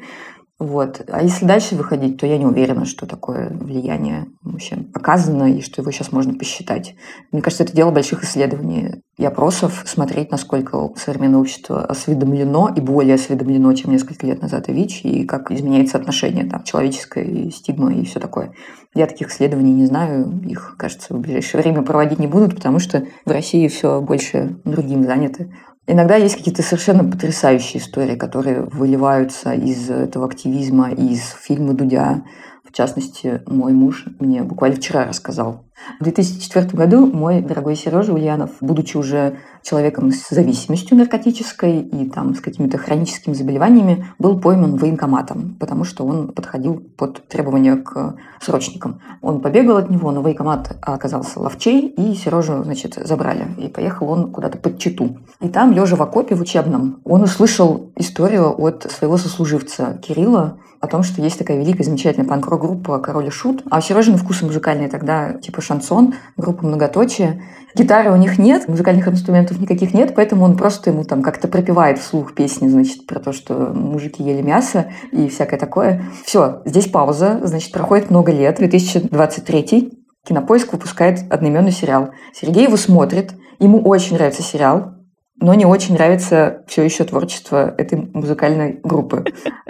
Вот. 0.60 1.04
А 1.10 1.22
если 1.22 1.46
дальше 1.46 1.76
выходить, 1.76 2.18
то 2.18 2.26
я 2.26 2.40
не 2.40 2.46
уверена, 2.46 2.86
что 2.86 3.06
такое 3.06 3.50
влияние 3.50 4.26
вообще 4.42 4.78
оказано 4.92 5.54
и 5.54 5.62
что 5.62 5.82
его 5.82 5.92
сейчас 5.92 6.12
можно 6.12 6.34
посчитать. 6.34 6.96
Мне 7.32 7.44
кажется, 7.44 7.64
это 7.64 7.76
дело 7.76 7.92
больших 7.92 8.24
исследований 8.24 9.04
и 9.20 9.26
опросов, 9.26 9.84
смотреть, 9.86 10.32
насколько 10.32 10.90
современное 10.96 11.40
общество 11.40 11.86
осведомлено 11.86 12.74
и 12.76 12.82
более 12.82 13.16
осведомлено, 13.16 13.72
чем 13.74 13.92
несколько 13.92 14.26
лет 14.26 14.42
назад 14.42 14.68
о 14.68 14.72
ВИЧ, 14.72 15.02
и 15.06 15.26
как 15.26 15.52
изменяется 15.52 15.98
отношение 15.98 16.46
там, 16.46 16.64
и 16.64 17.52
стигма 17.52 17.94
и 17.94 18.04
все 18.04 18.20
такое. 18.20 18.54
Я 18.96 19.06
таких 19.06 19.30
исследований 19.30 19.74
не 19.74 19.86
знаю, 19.86 20.42
их, 20.44 20.76
кажется, 20.80 21.14
в 21.14 21.20
ближайшее 21.20 21.62
время 21.62 21.84
проводить 21.84 22.18
не 22.18 22.28
будут, 22.28 22.56
потому 22.56 22.80
что 22.80 23.06
в 23.26 23.30
России 23.32 23.68
все 23.68 24.02
больше 24.02 24.58
другим 24.66 25.04
заняты. 25.04 25.54
Иногда 25.90 26.18
есть 26.18 26.36
какие-то 26.36 26.64
совершенно 26.64 27.10
потрясающие 27.10 27.82
истории, 27.82 28.16
которые 28.16 28.64
выливаются 28.64 29.54
из 29.54 29.90
этого 29.90 30.26
активизма, 30.26 30.92
из 30.92 31.30
фильма 31.32 31.74
Дудя. 31.74 32.24
В 32.66 32.74
частности, 32.74 33.42
мой 33.48 33.72
муж 33.72 34.06
мне 34.20 34.44
буквально 34.44 34.76
вчера 34.76 35.06
рассказал 35.06 35.67
в 36.00 36.04
2004 36.04 36.68
году 36.70 37.06
мой 37.06 37.42
дорогой 37.42 37.76
Сережа 37.76 38.14
Ульянов, 38.14 38.52
будучи 38.62 38.98
уже 38.98 39.38
человеком 39.64 40.12
с 40.12 40.30
зависимостью 40.30 40.98
наркотической 40.98 41.82
и 41.82 42.10
там 42.10 42.36
с 42.36 42.40
какими-то 42.40 42.78
хроническими 42.78 43.34
заболеваниями, 43.34 44.06
был 44.20 44.40
пойман 44.40 44.78
военкоматом, 44.78 45.56
потому 45.60 45.84
что 45.84 46.06
он 46.06 46.30
подходил 46.30 46.82
под 46.98 47.28
требования 47.28 47.76
к 47.76 48.16
срочникам. 48.42 49.02
Он 49.22 49.42
побегал 49.42 49.78
от 49.78 49.90
него, 49.90 50.12
но 50.12 50.22
военкомат 50.22 50.78
оказался 50.82 51.40
ловчей, 51.40 51.88
и 51.88 52.16
Сережу, 52.16 52.64
значит, 52.64 52.96
забрали. 52.96 53.48
И 53.58 53.68
поехал 53.68 54.10
он 54.10 54.32
куда-то 54.32 54.58
под 54.58 54.80
Читу. 54.80 55.18
И 55.42 55.50
там, 55.50 55.72
лежа 55.74 55.96
в 55.96 56.02
окопе 56.02 56.36
в 56.36 56.42
учебном, 56.42 57.02
он 57.04 57.24
услышал 57.24 57.92
историю 57.96 58.56
от 58.62 58.84
своего 58.92 59.18
сослуживца 59.18 60.00
Кирилла 60.02 60.60
о 60.80 60.88
том, 60.88 61.04
что 61.04 61.22
есть 61.22 61.40
такая 61.40 61.60
великая, 61.60 61.84
замечательная 61.84 62.28
панк-рок-группа 62.28 63.00
«Король 63.00 63.28
и 63.28 63.30
Шут», 63.30 63.64
а 63.70 63.80
у 63.80 63.82
Сережины 63.82 64.18
вкусы 64.18 64.46
музыкальные 64.46 64.90
тогда, 64.90 65.34
типа 65.34 65.62
шансон, 65.68 66.16
группа 66.38 66.66
«Многоточие». 66.66 67.44
Гитары 67.76 68.12
у 68.12 68.16
них 68.16 68.40
нет, 68.40 68.68
музыкальных 68.68 69.08
инструментов 69.08 69.60
никаких 69.60 69.94
нет, 69.94 70.16
поэтому 70.16 70.46
он 70.46 70.58
просто 70.58 70.90
ему 70.90 71.04
там 71.04 71.22
как-то 71.22 71.48
пропевает 71.48 72.00
вслух 72.00 72.34
песни, 72.34 72.68
значит, 72.68 73.06
про 73.06 73.20
то, 73.20 73.34
что 73.34 73.54
мужики 73.54 74.24
ели 74.24 74.42
мясо 74.42 74.92
и 75.12 75.28
всякое 75.28 75.60
такое. 75.60 76.06
Все, 76.26 76.62
здесь 76.66 76.88
пауза, 76.88 77.40
значит, 77.44 77.72
проходит 77.72 78.10
много 78.10 78.32
лет, 78.32 78.56
2023 78.58 79.92
Кинопоиск 80.28 80.74
выпускает 80.74 81.32
одноименный 81.32 81.72
сериал. 81.72 82.10
Сергей 82.34 82.64
его 82.64 82.76
смотрит, 82.76 83.34
ему 83.60 83.82
очень 83.88 84.16
нравится 84.16 84.42
сериал, 84.42 84.96
но 85.40 85.54
не 85.54 85.66
очень 85.66 85.94
нравится 85.94 86.64
все 86.68 86.84
еще 86.84 87.04
творчество 87.04 87.74
этой 87.78 88.10
музыкальной 88.14 88.80
группы. 88.84 89.24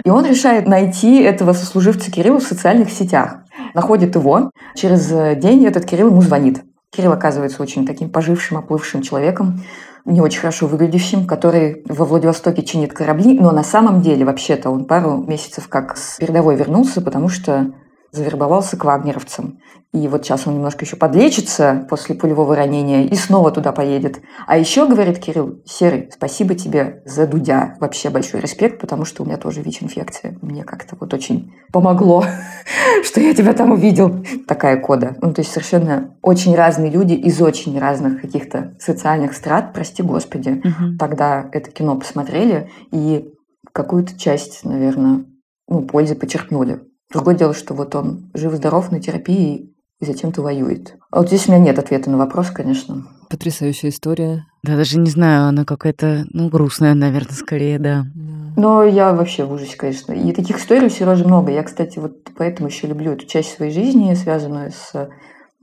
И 0.04 0.10
он 0.10 0.24
решает 0.24 0.66
найти 0.66 1.20
этого 1.22 1.52
сослуживца 1.52 2.10
Кирилла 2.10 2.40
в 2.40 2.44
социальных 2.44 2.90
сетях. 2.90 3.40
Находит 3.74 4.14
его. 4.14 4.50
Через 4.74 5.08
день 5.38 5.64
этот 5.66 5.84
Кирилл 5.84 6.08
ему 6.08 6.22
звонит. 6.22 6.62
Кирилл 6.90 7.12
оказывается 7.12 7.62
очень 7.62 7.86
таким 7.86 8.10
пожившим, 8.10 8.56
оплывшим 8.56 9.02
человеком, 9.02 9.62
не 10.04 10.22
очень 10.22 10.40
хорошо 10.40 10.66
выглядящим, 10.66 11.26
который 11.26 11.82
во 11.86 12.06
Владивостоке 12.06 12.62
чинит 12.62 12.94
корабли, 12.94 13.38
но 13.38 13.50
на 13.50 13.62
самом 13.62 14.00
деле, 14.00 14.24
вообще-то, 14.24 14.70
он 14.70 14.86
пару 14.86 15.18
месяцев 15.18 15.68
как 15.68 15.96
с 15.98 16.16
передовой 16.16 16.56
вернулся, 16.56 17.02
потому 17.02 17.28
что 17.28 17.72
завербовался 18.12 18.76
к 18.76 18.84
вагнеровцам. 18.84 19.58
И 19.92 20.06
вот 20.06 20.24
сейчас 20.24 20.46
он 20.46 20.54
немножко 20.54 20.84
еще 20.84 20.96
подлечится 20.96 21.86
после 21.88 22.14
пулевого 22.14 22.54
ранения 22.54 23.04
и 23.04 23.14
снова 23.14 23.50
туда 23.50 23.72
поедет. 23.72 24.20
А 24.46 24.58
еще, 24.58 24.86
говорит 24.86 25.18
Кирилл, 25.18 25.62
Серый, 25.64 26.10
спасибо 26.12 26.54
тебе 26.54 27.02
за 27.06 27.26
Дудя. 27.26 27.74
Вообще 27.80 28.10
большой 28.10 28.40
респект, 28.40 28.80
потому 28.80 29.06
что 29.06 29.22
у 29.22 29.26
меня 29.26 29.38
тоже 29.38 29.62
ВИЧ-инфекция. 29.62 30.38
Мне 30.42 30.62
как-то 30.64 30.94
вот 31.00 31.14
очень 31.14 31.54
помогло, 31.72 32.22
что 33.02 33.20
я 33.22 33.32
тебя 33.32 33.54
там 33.54 33.72
увидел. 33.72 34.22
Такая 34.46 34.78
кода. 34.78 35.16
Ну, 35.22 35.32
то 35.32 35.40
есть 35.40 35.52
совершенно 35.52 36.16
очень 36.20 36.54
разные 36.54 36.90
люди 36.90 37.14
из 37.14 37.40
очень 37.40 37.78
разных 37.78 38.20
каких-то 38.20 38.76
социальных 38.78 39.32
страт, 39.32 39.72
прости 39.72 40.02
господи. 40.02 40.60
Угу. 40.64 40.98
Тогда 40.98 41.48
это 41.52 41.70
кино 41.70 41.96
посмотрели 41.96 42.70
и 42.92 43.32
какую-то 43.72 44.18
часть, 44.18 44.64
наверное, 44.64 45.24
ну, 45.66 45.82
пользы 45.82 46.14
подчеркнули. 46.14 46.80
Другое 47.10 47.34
дело, 47.34 47.54
что 47.54 47.74
вот 47.74 47.94
он 47.94 48.30
жив-здоров 48.34 48.90
на 48.92 49.00
терапии 49.00 49.74
и 50.00 50.04
зачем-то 50.04 50.42
воюет. 50.42 50.96
А 51.10 51.18
вот 51.18 51.28
здесь 51.28 51.48
у 51.48 51.52
меня 51.52 51.60
нет 51.60 51.78
ответа 51.78 52.10
на 52.10 52.18
вопрос, 52.18 52.50
конечно. 52.50 53.06
Потрясающая 53.30 53.90
история. 53.90 54.44
Да, 54.62 54.76
даже 54.76 54.98
не 54.98 55.10
знаю, 55.10 55.48
она 55.48 55.64
какая-то, 55.64 56.26
ну, 56.30 56.48
грустная, 56.48 56.94
наверное, 56.94 57.34
скорее, 57.34 57.78
да. 57.78 58.04
Но 58.56 58.84
я 58.84 59.12
вообще 59.12 59.44
в 59.44 59.52
ужасе, 59.52 59.76
конечно. 59.76 60.12
И 60.12 60.32
таких 60.32 60.58
историй 60.58 60.86
у 60.86 60.90
Сережи 60.90 61.24
много. 61.24 61.52
Я, 61.52 61.62
кстати, 61.62 61.98
вот 61.98 62.28
поэтому 62.36 62.68
еще 62.68 62.86
люблю 62.86 63.12
эту 63.12 63.26
часть 63.26 63.54
своей 63.54 63.72
жизни, 63.72 64.14
связанную 64.14 64.72
с 64.72 65.08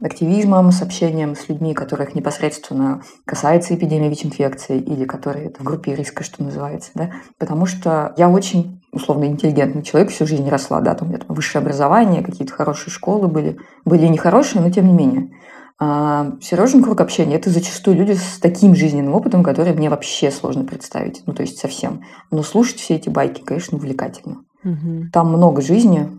активизмом, 0.02 0.72
с 0.72 0.82
общением 0.82 1.36
с 1.36 1.48
людьми, 1.48 1.74
которых 1.74 2.16
непосредственно 2.16 3.02
касается 3.26 3.76
эпидемия 3.76 4.10
ВИЧ-инфекции 4.10 4.78
или 4.80 5.06
которые 5.06 5.54
в 5.58 5.64
группе 5.64 5.96
риска, 5.96 6.24
что 6.24 6.44
называется, 6.44 6.92
да, 6.96 7.12
потому 7.40 7.66
что 7.66 8.14
я 8.18 8.30
очень 8.30 8.82
условно 8.92 9.26
интеллигентный 9.26 9.84
человек, 9.84 10.10
всю 10.10 10.26
жизнь 10.26 10.48
росла, 10.50 10.80
да, 10.80 10.96
там 10.96 11.08
у 11.08 11.12
меня 11.12 11.20
там 11.20 11.36
высшее 11.36 11.62
образование, 11.62 12.24
какие-то 12.24 12.54
хорошие 12.54 12.92
школы 12.92 13.28
были, 13.28 13.58
были 13.84 14.08
нехорошие, 14.08 14.62
но 14.62 14.70
тем 14.70 14.88
не 14.88 14.94
менее. 14.94 15.30
А 15.78 16.32
Сережин 16.42 16.82
круг 16.82 17.02
общения– 17.02 17.36
это 17.36 17.50
зачастую 17.50 17.98
люди 17.98 18.14
с 18.14 18.40
таким 18.40 18.76
жизненным 18.76 19.14
опытом, 19.14 19.44
который 19.44 19.74
мне 19.74 19.90
вообще 19.90 20.32
сложно 20.32 20.64
представить, 20.64 21.24
ну 21.26 21.34
то 21.34 21.42
есть 21.42 21.58
совсем. 21.58 22.04
Но 22.32 22.44
слушать 22.44 22.78
все 22.78 22.96
эти 22.96 23.10
байки, 23.10 23.42
конечно, 23.42 23.78
увлекательно. 23.78 24.46
Угу. 24.64 25.10
Там 25.12 25.34
много 25.34 25.62
жизни, 25.62 26.10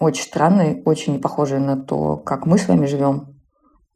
очень 0.00 0.24
странной, 0.24 0.82
очень 0.84 1.14
не 1.14 1.18
похожей 1.18 1.58
на 1.58 1.76
то, 1.76 2.16
как 2.16 2.46
мы 2.46 2.58
с 2.58 2.68
вами 2.68 2.86
живем. 2.86 3.38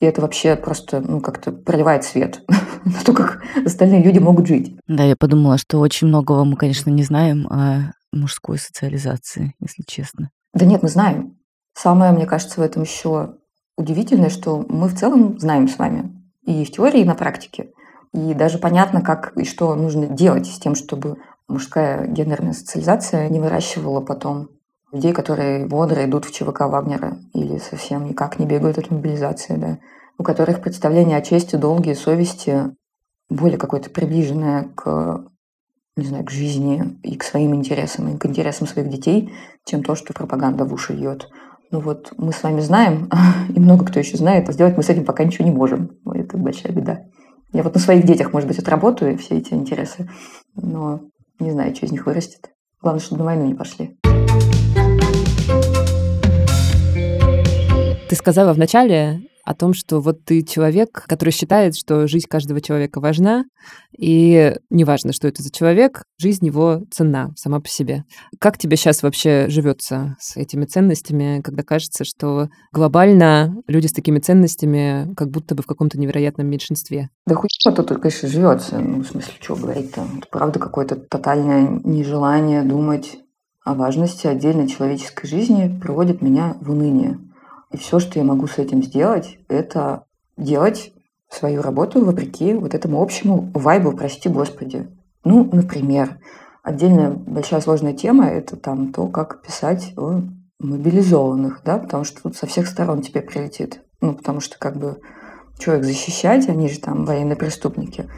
И 0.00 0.04
это 0.04 0.20
вообще 0.20 0.56
просто, 0.56 1.00
ну, 1.00 1.20
как-то 1.20 1.52
проливает 1.52 2.04
свет 2.04 2.42
на 2.84 3.04
то, 3.04 3.12
как 3.12 3.42
остальные 3.64 4.02
люди 4.02 4.18
могут 4.18 4.46
жить. 4.46 4.76
Да, 4.88 5.04
я 5.04 5.16
подумала, 5.16 5.58
что 5.58 5.78
очень 5.78 6.08
многого 6.08 6.44
мы, 6.44 6.56
конечно, 6.56 6.90
не 6.90 7.04
знаем 7.04 7.46
о 7.46 7.92
мужской 8.12 8.58
социализации, 8.58 9.54
если 9.60 9.84
честно. 9.86 10.30
Да 10.54 10.66
нет, 10.66 10.82
мы 10.82 10.88
знаем. 10.88 11.38
Самое, 11.74 12.12
мне 12.12 12.26
кажется, 12.26 12.60
в 12.60 12.64
этом 12.64 12.82
еще 12.82 13.36
удивительное, 13.76 14.28
что 14.28 14.64
мы 14.68 14.88
в 14.88 14.98
целом 14.98 15.38
знаем 15.38 15.68
с 15.68 15.78
вами 15.78 16.12
и 16.44 16.64
в 16.64 16.70
теории, 16.72 17.02
и 17.02 17.06
на 17.06 17.14
практике. 17.14 17.70
И 18.12 18.34
даже 18.34 18.58
понятно, 18.58 19.00
как 19.00 19.32
и 19.36 19.44
что 19.44 19.74
нужно 19.74 20.06
делать 20.06 20.46
с 20.46 20.58
тем, 20.58 20.74
чтобы 20.74 21.16
мужская 21.48 22.06
гендерная 22.06 22.52
социализация 22.52 23.28
не 23.28 23.40
выращивала 23.40 24.00
потом 24.00 24.50
людей, 24.92 25.12
которые 25.12 25.66
бодро 25.66 26.04
идут 26.04 26.26
в 26.26 26.32
ЧВК 26.32 26.60
Вагнера 26.62 27.18
или 27.32 27.58
совсем 27.58 28.06
никак 28.06 28.38
не 28.38 28.46
бегают 28.46 28.78
от 28.78 28.90
мобилизации, 28.90 29.56
да, 29.56 29.78
у 30.18 30.22
которых 30.22 30.60
представление 30.60 31.16
о 31.16 31.22
чести, 31.22 31.56
долге, 31.56 31.94
совести 31.94 32.74
более 33.30 33.58
какое-то 33.58 33.88
приближенное 33.88 34.68
к, 34.74 35.24
не 35.96 36.04
знаю, 36.04 36.24
к 36.24 36.30
жизни 36.30 36.98
и 37.02 37.16
к 37.16 37.24
своим 37.24 37.54
интересам, 37.54 38.08
и 38.08 38.18
к 38.18 38.26
интересам 38.26 38.66
своих 38.66 38.90
детей, 38.90 39.32
чем 39.64 39.82
то, 39.82 39.94
что 39.94 40.12
пропаганда 40.12 40.64
в 40.64 40.72
уши 40.74 40.92
льет. 40.92 41.28
Ну 41.70 41.80
вот 41.80 42.12
мы 42.18 42.32
с 42.32 42.42
вами 42.42 42.60
знаем, 42.60 43.08
и 43.48 43.58
много 43.58 43.86
кто 43.86 43.98
еще 43.98 44.18
знает, 44.18 44.48
а 44.48 44.52
сделать 44.52 44.76
мы 44.76 44.82
с 44.82 44.90
этим 44.90 45.06
пока 45.06 45.24
ничего 45.24 45.46
не 45.46 45.54
можем. 45.54 45.96
Это 46.04 46.36
большая 46.36 46.72
беда. 46.72 47.00
Я 47.54 47.62
вот 47.62 47.74
на 47.74 47.80
своих 47.80 48.04
детях, 48.04 48.32
может 48.32 48.48
быть, 48.48 48.58
отработаю 48.58 49.16
все 49.16 49.38
эти 49.38 49.54
интересы, 49.54 50.10
но 50.54 51.00
не 51.38 51.50
знаю, 51.50 51.74
что 51.74 51.86
из 51.86 51.92
них 51.92 52.06
вырастет. 52.06 52.50
Главное, 52.80 53.02
чтобы 53.02 53.20
на 53.20 53.24
войну 53.26 53.46
не 53.46 53.54
пошли. 53.54 53.98
Ты 58.12 58.16
сказала 58.16 58.52
вначале 58.52 59.22
о 59.42 59.54
том, 59.54 59.72
что 59.72 60.02
вот 60.02 60.22
ты 60.26 60.42
человек, 60.42 61.04
который 61.08 61.30
считает, 61.30 61.74
что 61.74 62.06
жизнь 62.06 62.26
каждого 62.28 62.60
человека 62.60 63.00
важна, 63.00 63.46
и 63.96 64.54
неважно, 64.68 65.14
что 65.14 65.28
это 65.28 65.42
за 65.42 65.50
человек, 65.50 66.02
жизнь 66.18 66.44
его 66.44 66.82
ценна 66.90 67.32
сама 67.38 67.58
по 67.58 67.68
себе. 67.68 68.04
Как 68.38 68.58
тебе 68.58 68.76
сейчас 68.76 69.02
вообще 69.02 69.46
живется 69.48 70.18
с 70.20 70.36
этими 70.36 70.66
ценностями, 70.66 71.40
когда 71.40 71.62
кажется, 71.62 72.04
что 72.04 72.50
глобально 72.70 73.56
люди 73.66 73.86
с 73.86 73.94
такими 73.94 74.18
ценностями 74.18 75.14
как 75.14 75.30
будто 75.30 75.54
бы 75.54 75.62
в 75.62 75.66
каком-то 75.66 75.98
невероятном 75.98 76.46
меньшинстве? 76.48 77.08
Да 77.26 77.34
хуй 77.34 77.48
тут, 77.64 77.98
конечно, 77.98 78.28
живется. 78.28 78.78
Ну, 78.78 78.98
в 78.98 79.06
смысле, 79.06 79.32
что 79.40 79.56
говорить-то? 79.56 80.04
Правда 80.30 80.58
какое-то 80.58 80.96
тотальное 80.96 81.80
нежелание 81.82 82.62
думать 82.62 83.16
о 83.64 83.72
важности 83.72 84.26
отдельной 84.26 84.68
человеческой 84.68 85.26
жизни 85.28 85.80
приводит 85.80 86.20
меня 86.20 86.58
в 86.60 86.72
уныние. 86.72 87.18
И 87.72 87.76
все, 87.76 87.98
что 87.98 88.18
я 88.18 88.24
могу 88.24 88.46
с 88.46 88.58
этим 88.58 88.82
сделать, 88.82 89.38
это 89.48 90.04
делать 90.36 90.92
свою 91.30 91.62
работу 91.62 92.04
вопреки 92.04 92.54
вот 92.54 92.74
этому 92.74 93.02
общему 93.02 93.50
вайбу, 93.54 93.92
прости 93.92 94.28
господи. 94.28 94.88
Ну, 95.24 95.48
например, 95.50 96.18
отдельная 96.62 97.10
большая 97.10 97.60
сложная 97.60 97.94
тема– 97.94 98.26
это 98.26 98.56
там 98.56 98.92
то, 98.92 99.08
как 99.08 99.42
писать 99.42 99.94
о 99.96 100.22
мобилизованных, 100.58 101.62
да, 101.64 101.78
потому 101.78 102.04
что 102.04 102.22
тут 102.22 102.36
со 102.36 102.46
всех 102.46 102.66
сторон 102.66 103.02
тебе 103.02 103.22
прилетит. 103.22 103.80
Ну, 104.00 104.14
потому 104.14 104.40
что 104.40 104.58
как 104.58 104.76
бы 104.76 104.98
человек 105.58 105.84
защищать, 105.84 106.48
они 106.48 106.68
же 106.68 106.80
там 106.80 107.04
военные 107.04 107.36
преступники. 107.36 108.08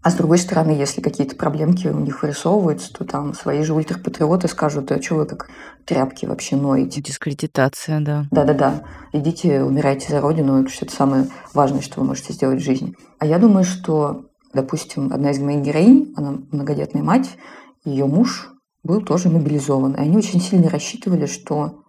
А 0.00 0.10
с 0.10 0.14
другой 0.14 0.38
стороны, 0.38 0.70
если 0.70 1.00
какие-то 1.00 1.34
проблемки 1.34 1.88
у 1.88 1.98
них 1.98 2.22
вырисовываются, 2.22 2.92
то 2.92 3.04
там 3.04 3.34
свои 3.34 3.62
же 3.62 3.74
ультрапатриоты 3.74 4.46
скажут, 4.46 4.92
а 4.92 5.02
что 5.02 5.16
вы 5.16 5.26
как 5.26 5.48
тряпки 5.84 6.24
вообще 6.24 6.56
ноете? 6.56 7.02
Дискредитация, 7.02 8.00
да. 8.00 8.26
Да-да-да. 8.30 8.84
Идите, 9.12 9.62
умирайте 9.62 10.08
за 10.10 10.20
родину, 10.20 10.62
это 10.62 10.70
что-то 10.70 10.94
самое 10.94 11.26
важное, 11.52 11.80
что 11.80 12.00
вы 12.00 12.06
можете 12.06 12.32
сделать 12.32 12.60
в 12.60 12.64
жизни. 12.64 12.94
А 13.18 13.26
я 13.26 13.38
думаю, 13.38 13.64
что, 13.64 14.26
допустим, 14.54 15.12
одна 15.12 15.32
из 15.32 15.40
моих 15.40 15.62
героинь, 15.62 16.14
она 16.16 16.38
многодетная 16.52 17.02
мать, 17.02 17.30
ее 17.84 18.06
муж 18.06 18.50
был 18.84 19.02
тоже 19.02 19.28
мобилизован. 19.28 19.94
И 19.94 20.00
они 20.00 20.16
очень 20.16 20.40
сильно 20.40 20.70
рассчитывали, 20.70 21.26
что 21.26 21.82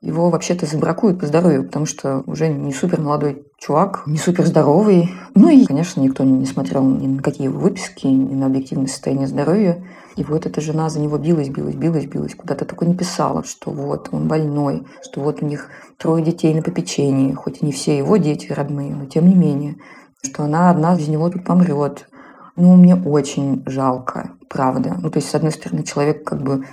его 0.00 0.30
вообще-то 0.30 0.64
забракуют 0.64 1.20
по 1.20 1.26
здоровью, 1.26 1.64
потому 1.64 1.84
что 1.84 2.22
уже 2.26 2.48
не 2.48 2.72
супер 2.72 3.00
молодой 3.00 3.46
чувак, 3.58 4.04
не 4.06 4.16
супер 4.16 4.46
здоровый. 4.46 5.10
Ну 5.34 5.50
и, 5.50 5.66
конечно, 5.66 6.00
никто 6.00 6.24
не 6.24 6.46
смотрел 6.46 6.82
ни 6.82 7.06
на 7.06 7.22
какие 7.22 7.48
его 7.48 7.58
выписки, 7.58 8.06
ни 8.06 8.34
на 8.34 8.46
объективное 8.46 8.86
состояние 8.86 9.26
здоровья. 9.26 9.84
И 10.16 10.24
вот 10.24 10.46
эта 10.46 10.60
жена 10.60 10.88
за 10.88 11.00
него 11.00 11.18
билась, 11.18 11.50
билась, 11.50 11.74
билась, 11.74 12.06
билась, 12.06 12.34
куда-то 12.34 12.64
только 12.64 12.86
не 12.86 12.94
писала, 12.94 13.44
что 13.44 13.70
вот 13.70 14.08
он 14.10 14.26
больной, 14.26 14.86
что 15.02 15.20
вот 15.20 15.42
у 15.42 15.46
них 15.46 15.68
трое 15.98 16.24
детей 16.24 16.54
на 16.54 16.62
попечении, 16.62 17.34
хоть 17.34 17.60
и 17.60 17.66
не 17.66 17.72
все 17.72 17.96
его 17.96 18.16
дети 18.16 18.50
родные, 18.52 18.94
но 18.94 19.04
тем 19.04 19.28
не 19.28 19.34
менее, 19.34 19.76
что 20.22 20.44
она 20.44 20.70
одна 20.70 20.96
из 20.96 21.08
него 21.08 21.28
тут 21.28 21.44
помрет. 21.44 22.08
Ну, 22.56 22.74
мне 22.74 22.96
очень 22.96 23.62
жалко, 23.66 24.32
правда. 24.48 24.96
Ну, 24.98 25.10
то 25.10 25.18
есть, 25.18 25.30
с 25.30 25.34
одной 25.34 25.52
стороны, 25.52 25.82
человек 25.82 26.24
как 26.24 26.42
бы 26.42 26.64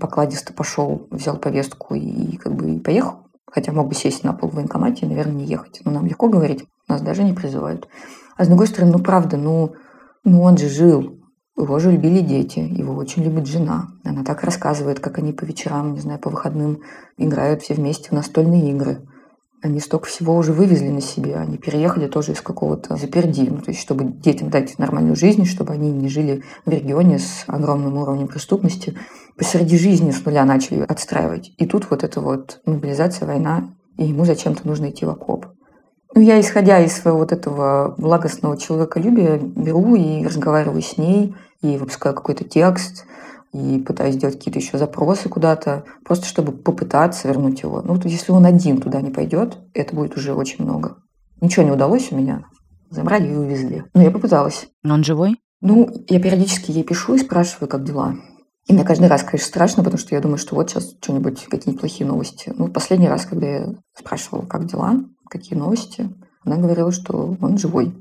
покладисто 0.00 0.52
пошел, 0.52 1.06
взял 1.10 1.36
повестку 1.36 1.94
и 1.94 2.36
как 2.36 2.54
бы 2.54 2.78
поехал. 2.80 3.26
Хотя 3.46 3.72
мог 3.72 3.88
бы 3.88 3.94
сесть 3.94 4.24
на 4.24 4.32
пол 4.32 4.50
в 4.50 4.54
военкомате 4.54 5.06
и, 5.06 5.08
наверное, 5.08 5.36
не 5.36 5.44
ехать. 5.44 5.80
Но 5.84 5.92
нам 5.92 6.06
легко 6.06 6.28
говорить, 6.28 6.64
нас 6.88 7.00
даже 7.00 7.22
не 7.22 7.32
призывают. 7.32 7.88
А 8.36 8.44
с 8.44 8.48
другой 8.48 8.66
стороны, 8.66 8.92
ну 8.92 8.98
правда, 8.98 9.36
ну, 9.36 9.74
ну 10.24 10.42
он 10.42 10.56
же 10.56 10.68
жил, 10.68 11.20
его 11.56 11.78
же 11.78 11.92
любили 11.92 12.20
дети, 12.20 12.58
его 12.58 12.94
очень 12.94 13.22
любит 13.22 13.46
жена. 13.46 13.88
Она 14.02 14.24
так 14.24 14.42
рассказывает, 14.42 14.98
как 14.98 15.18
они 15.18 15.32
по 15.32 15.44
вечерам, 15.44 15.92
не 15.92 16.00
знаю, 16.00 16.18
по 16.18 16.30
выходным 16.30 16.80
играют 17.16 17.62
все 17.62 17.74
вместе 17.74 18.08
в 18.08 18.12
настольные 18.12 18.70
игры. 18.70 19.06
Они 19.64 19.80
столько 19.80 20.04
всего 20.08 20.36
уже 20.36 20.52
вывезли 20.52 20.90
на 20.90 21.00
себе. 21.00 21.36
Они 21.36 21.56
переехали 21.56 22.06
тоже 22.06 22.32
из 22.32 22.42
какого-то 22.42 22.96
заперди. 22.96 23.48
Ну, 23.48 23.62
то 23.62 23.70
есть, 23.70 23.80
чтобы 23.80 24.04
детям 24.04 24.50
дать 24.50 24.78
нормальную 24.78 25.16
жизнь, 25.16 25.46
чтобы 25.46 25.72
они 25.72 25.90
не 25.90 26.10
жили 26.10 26.42
в 26.66 26.70
регионе 26.70 27.18
с 27.18 27.44
огромным 27.46 27.96
уровнем 27.96 28.28
преступности. 28.28 28.94
Посреди 29.38 29.78
жизни 29.78 30.10
с 30.10 30.22
нуля 30.22 30.44
начали 30.44 30.80
отстраивать. 30.80 31.54
И 31.56 31.64
тут 31.64 31.86
вот 31.88 32.04
эта 32.04 32.20
вот 32.20 32.60
мобилизация, 32.66 33.26
война, 33.26 33.70
и 33.96 34.04
ему 34.04 34.26
зачем-то 34.26 34.66
нужно 34.68 34.90
идти 34.90 35.06
в 35.06 35.08
окоп. 35.08 35.46
Ну, 36.14 36.20
я, 36.20 36.38
исходя 36.38 36.80
из 36.80 36.92
своего 36.92 37.20
вот 37.20 37.32
этого 37.32 37.94
благостного 37.96 38.58
человеколюбия, 38.58 39.38
беру 39.38 39.94
и 39.94 40.26
разговариваю 40.26 40.82
с 40.82 40.98
ней, 40.98 41.34
и 41.62 41.78
выпускаю 41.78 42.14
какой-то 42.14 42.44
текст, 42.44 43.06
и 43.54 43.78
пытаюсь 43.78 44.16
сделать 44.16 44.36
какие-то 44.36 44.58
еще 44.58 44.78
запросы 44.78 45.28
куда-то, 45.28 45.84
просто 46.04 46.26
чтобы 46.26 46.50
попытаться 46.52 47.28
вернуть 47.28 47.62
его. 47.62 47.82
Ну, 47.82 47.94
вот 47.94 48.04
если 48.04 48.32
он 48.32 48.44
один 48.44 48.80
туда 48.80 49.00
не 49.00 49.10
пойдет, 49.10 49.58
это 49.74 49.94
будет 49.94 50.16
уже 50.16 50.34
очень 50.34 50.64
много. 50.64 50.96
Ничего 51.40 51.64
не 51.64 51.70
удалось 51.70 52.10
у 52.10 52.16
меня. 52.16 52.46
Забрали 52.90 53.32
и 53.32 53.36
увезли. 53.36 53.84
Но 53.94 54.02
я 54.02 54.10
попыталась. 54.10 54.66
Но 54.82 54.94
он 54.94 55.04
живой? 55.04 55.36
Ну, 55.60 55.88
я 56.08 56.20
периодически 56.20 56.72
ей 56.72 56.82
пишу 56.82 57.14
и 57.14 57.18
спрашиваю, 57.18 57.68
как 57.68 57.84
дела. 57.84 58.16
И 58.66 58.72
мне 58.72 58.82
каждый 58.82 59.06
раз, 59.06 59.22
конечно, 59.22 59.46
страшно, 59.46 59.84
потому 59.84 59.98
что 59.98 60.16
я 60.16 60.20
думаю, 60.20 60.38
что 60.38 60.56
вот 60.56 60.70
сейчас 60.70 60.96
что-нибудь, 61.00 61.44
какие-нибудь 61.44 61.80
плохие 61.80 62.08
новости. 62.08 62.52
Ну, 62.56 62.68
последний 62.68 63.08
раз, 63.08 63.24
когда 63.24 63.46
я 63.46 63.74
спрашивала, 63.96 64.44
как 64.46 64.66
дела, 64.66 64.96
какие 65.30 65.56
новости, 65.56 66.10
она 66.42 66.56
говорила, 66.56 66.90
что 66.90 67.36
он 67.40 67.56
живой, 67.56 67.94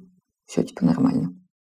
все 0.45 0.63
типа 0.63 0.83
нормально. 0.83 1.29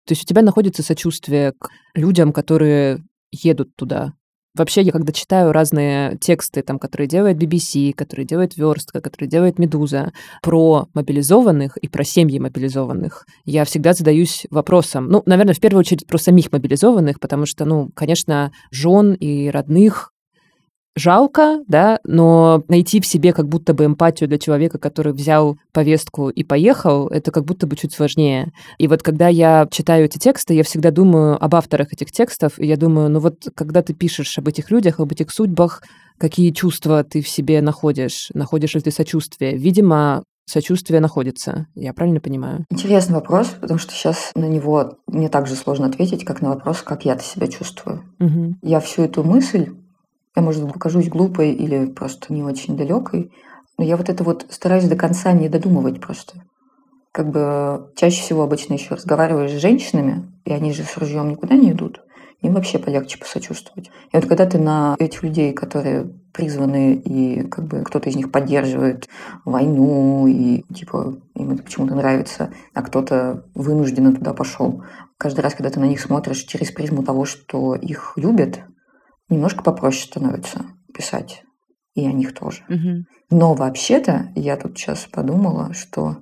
То 0.06 0.14
есть 0.14 0.24
у 0.24 0.26
тебя 0.26 0.44
находится 0.44 0.82
сочувствие 0.82 1.52
к 1.60 1.70
людям, 1.94 2.32
которые 2.32 3.04
едут 3.44 3.76
туда, 3.76 4.14
Вообще, 4.56 4.82
я 4.82 4.94
когда 4.94 5.12
читаю 5.12 5.52
разные 5.52 6.18
тексты, 6.18 6.62
там, 6.62 6.80
которые 6.80 7.10
делает 7.10 7.36
BBC, 7.36 7.92
которые 7.92 8.26
делает 8.26 8.56
Верстка, 8.56 9.02
которые 9.02 9.30
делает 9.30 9.60
Медуза, 9.60 10.14
про 10.42 10.88
мобилизованных 10.94 11.76
и 11.76 11.90
про 11.90 12.06
семьи 12.06 12.40
мобилизованных, 12.40 13.26
я 13.44 13.66
всегда 13.66 13.94
задаюсь 13.94 14.48
вопросом, 14.50 15.10
ну, 15.10 15.24
наверное, 15.26 15.54
в 15.54 15.60
первую 15.60 15.82
очередь 15.82 16.08
про 16.08 16.18
самих 16.18 16.54
мобилизованных, 16.54 17.20
потому 17.20 17.46
что, 17.46 17.66
ну, 17.66 17.90
конечно, 17.94 18.54
жен 18.72 19.14
и 19.14 19.50
родных 19.50 20.14
жалко, 20.96 21.60
да, 21.68 22.00
но 22.04 22.64
найти 22.68 23.02
в 23.02 23.06
себе 23.06 23.34
как 23.34 23.48
будто 23.48 23.74
бы 23.74 23.86
эмпатию 23.86 24.30
для 24.30 24.38
человека, 24.38 24.78
который 24.78 25.14
взял 25.14 25.58
повестку 25.74 26.30
и 26.30 26.44
поехал, 26.44 27.08
это 27.08 27.32
как 27.32 27.46
будто 27.46 27.68
бы 27.68 27.76
чуть 27.76 27.94
сложнее. 27.94 28.52
И 28.78 28.88
вот 28.88 29.04
когда 29.04 29.28
я 29.28 29.68
читаю 29.70 30.06
эти 30.06 30.18
тексты, 30.18 30.54
я 30.54 30.64
всегда 30.64 30.92
думаю 30.92 31.44
об 31.44 31.54
авторах 31.56 31.92
этих 31.92 32.12
текстов, 32.12 32.60
и 32.60 32.66
я 32.66 32.78
думаю, 32.78 33.10
ну 33.10 33.20
вот 33.20 33.48
когда 33.56 33.82
ты 33.82 33.94
пишешь 33.94 34.38
об 34.38 34.48
этих 34.48 34.72
людях, 34.72 35.00
об 35.00 35.12
этих 35.12 35.32
судьбах, 35.32 35.84
какие 36.18 36.52
чувства 36.52 37.04
ты 37.04 37.22
в 37.22 37.28
себе 37.28 37.62
находишь? 37.62 38.30
Находишь 38.34 38.76
ли 38.76 38.82
ты 38.82 38.92
сочувствие? 38.92 39.58
Видимо, 39.58 40.24
сочувствие 40.46 41.02
находится. 41.02 41.68
Я 41.76 41.94
правильно 41.94 42.22
понимаю? 42.22 42.66
Интересный 42.70 43.16
вопрос, 43.16 43.48
потому 43.60 43.80
что 43.80 43.94
сейчас 43.94 44.32
на 44.36 44.46
него 44.46 45.00
мне 45.08 45.28
так 45.28 45.48
же 45.48 45.56
сложно 45.56 45.88
ответить, 45.88 46.24
как 46.24 46.42
на 46.42 46.50
вопрос, 46.50 46.82
как 46.82 47.04
я 47.04 47.18
себя 47.18 47.48
чувствую. 47.48 48.04
Угу. 48.20 48.56
Я 48.62 48.80
всю 48.80 49.04
эту 49.04 49.24
мысль 49.24 49.72
я, 50.36 50.42
может, 50.42 50.72
покажусь 50.72 51.10
глупой 51.10 51.52
или 51.52 51.86
просто 51.86 52.34
не 52.34 52.44
очень 52.44 52.76
далекой, 52.76 53.32
но 53.78 53.84
я 53.84 53.98
вот 53.98 54.10
это 54.10 54.24
вот 54.24 54.46
стараюсь 54.50 54.88
до 54.88 54.96
конца 54.96 55.32
не 55.32 55.50
додумывать 55.50 56.02
просто. 56.02 56.44
Как 57.12 57.30
бы 57.30 57.92
чаще 57.96 58.22
всего 58.22 58.44
обычно 58.44 58.74
еще 58.74 58.96
разговариваешь 58.96 59.52
с 59.52 59.62
женщинами, 59.62 60.32
и 60.44 60.52
они 60.52 60.74
же 60.74 60.84
с 60.84 60.98
ружьем 60.98 61.30
никуда 61.30 61.56
не 61.56 61.72
идут, 61.72 62.02
им 62.42 62.54
вообще 62.54 62.78
полегче 62.78 63.18
посочувствовать. 63.18 63.90
И 64.12 64.16
вот 64.16 64.26
когда 64.26 64.46
ты 64.46 64.58
на 64.58 64.96
этих 65.00 65.24
людей, 65.24 65.54
которые 65.54 66.12
призваны, 66.34 66.94
и 66.96 67.44
как 67.48 67.66
бы 67.66 67.82
кто-то 67.84 68.10
из 68.10 68.16
них 68.16 68.32
поддерживает 68.32 69.08
войну, 69.46 70.28
и 70.28 70.64
типа 70.74 71.16
им 71.36 71.52
это 71.52 71.64
почему-то 71.64 71.96
нравится, 71.96 72.52
а 72.74 72.82
кто-то 72.82 73.46
вынужденно 73.56 74.14
туда 74.14 74.34
пошел. 74.34 74.84
Каждый 75.18 75.42
раз, 75.42 75.56
когда 75.56 75.70
ты 75.70 75.80
на 75.80 75.86
них 75.86 76.02
смотришь 76.02 76.44
через 76.44 76.72
призму 76.72 77.04
того, 77.04 77.24
что 77.24 77.76
их 77.76 78.14
любят, 78.18 78.60
немножко 79.30 79.64
попроще 79.64 80.06
становится 80.06 80.66
писать. 80.94 81.44
И 81.94 82.06
о 82.06 82.12
них 82.12 82.34
тоже. 82.34 82.64
Угу. 82.68 83.38
Но 83.38 83.54
вообще-то 83.54 84.32
я 84.36 84.58
тут 84.58 84.78
сейчас 84.78 85.08
подумала, 85.12 85.74
что 85.74 86.18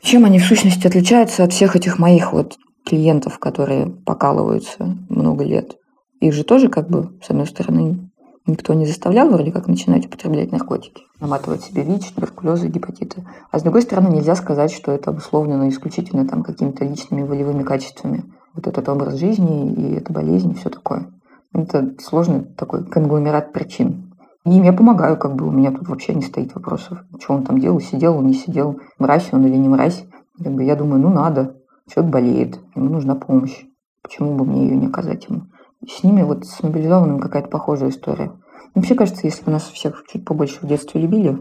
чем 0.00 0.24
они 0.24 0.38
в 0.38 0.44
сущности 0.44 0.86
отличаются 0.86 1.42
от 1.44 1.52
всех 1.52 1.74
этих 1.74 1.98
моих 1.98 2.32
вот 2.32 2.56
клиентов, 2.84 3.38
которые 3.38 3.88
покалываются 3.88 4.96
много 5.08 5.44
лет. 5.44 5.76
Их 6.20 6.32
же 6.32 6.44
тоже 6.44 6.68
как 6.68 6.88
бы, 6.88 7.18
с 7.22 7.30
одной 7.30 7.46
стороны, 7.46 8.10
никто 8.46 8.72
не 8.74 8.86
заставлял 8.86 9.28
вроде 9.28 9.50
как 9.50 9.66
начинать 9.66 10.06
употреблять 10.06 10.52
наркотики, 10.52 11.02
наматывать 11.20 11.62
себе 11.62 11.82
ВИЧ, 11.82 12.12
туберкулезы, 12.12 12.68
гепатиты. 12.68 13.26
А 13.50 13.58
с 13.58 13.62
другой 13.62 13.82
стороны, 13.82 14.14
нельзя 14.14 14.36
сказать, 14.36 14.72
что 14.72 14.92
это 14.92 15.10
обусловлено 15.10 15.68
исключительно 15.68 16.26
там 16.26 16.42
какими-то 16.42 16.84
личными 16.84 17.22
волевыми 17.22 17.64
качествами. 17.64 18.24
Вот 18.54 18.66
этот 18.66 18.88
образ 18.88 19.16
жизни 19.16 19.72
и 19.72 19.94
эта 19.96 20.12
болезнь, 20.12 20.52
и 20.52 20.54
все 20.54 20.70
такое. 20.70 21.10
Это 21.52 21.94
сложный 22.00 22.44
такой 22.44 22.86
конгломерат 22.86 23.52
причин. 23.52 24.14
И 24.44 24.50
им 24.50 24.62
я 24.62 24.72
помогаю, 24.72 25.16
как 25.16 25.34
бы 25.34 25.46
у 25.46 25.50
меня 25.50 25.72
тут 25.72 25.88
вообще 25.88 26.14
не 26.14 26.22
стоит 26.22 26.54
вопросов. 26.54 26.98
Что 27.20 27.34
он 27.34 27.44
там 27.44 27.58
делал, 27.58 27.80
сидел 27.80 28.16
он, 28.16 28.28
не 28.28 28.34
сидел, 28.34 28.78
мразь 28.98 29.32
он 29.32 29.44
или 29.46 29.56
не 29.56 29.68
мразь. 29.68 30.04
Как 30.42 30.52
бы 30.52 30.62
я 30.62 30.76
думаю, 30.76 31.00
ну 31.00 31.08
надо, 31.08 31.56
человек 31.92 32.12
болеет, 32.12 32.60
ему 32.74 32.90
нужна 32.90 33.16
помощь. 33.16 33.64
Почему 34.02 34.36
бы 34.36 34.44
мне 34.44 34.68
ее 34.68 34.76
не 34.76 34.86
оказать 34.86 35.26
ему? 35.28 35.46
С 35.86 36.02
ними 36.04 36.22
вот 36.22 36.46
с 36.46 36.62
мобилизованными 36.62 37.20
какая-то 37.20 37.48
похожая 37.48 37.90
история. 37.90 38.32
Вообще 38.74 38.94
кажется, 38.94 39.26
если 39.26 39.44
бы 39.44 39.50
нас 39.50 39.64
всех 39.64 40.04
чуть 40.06 40.24
побольше 40.24 40.60
в 40.62 40.68
детстве 40.68 41.00
любили, 41.00 41.38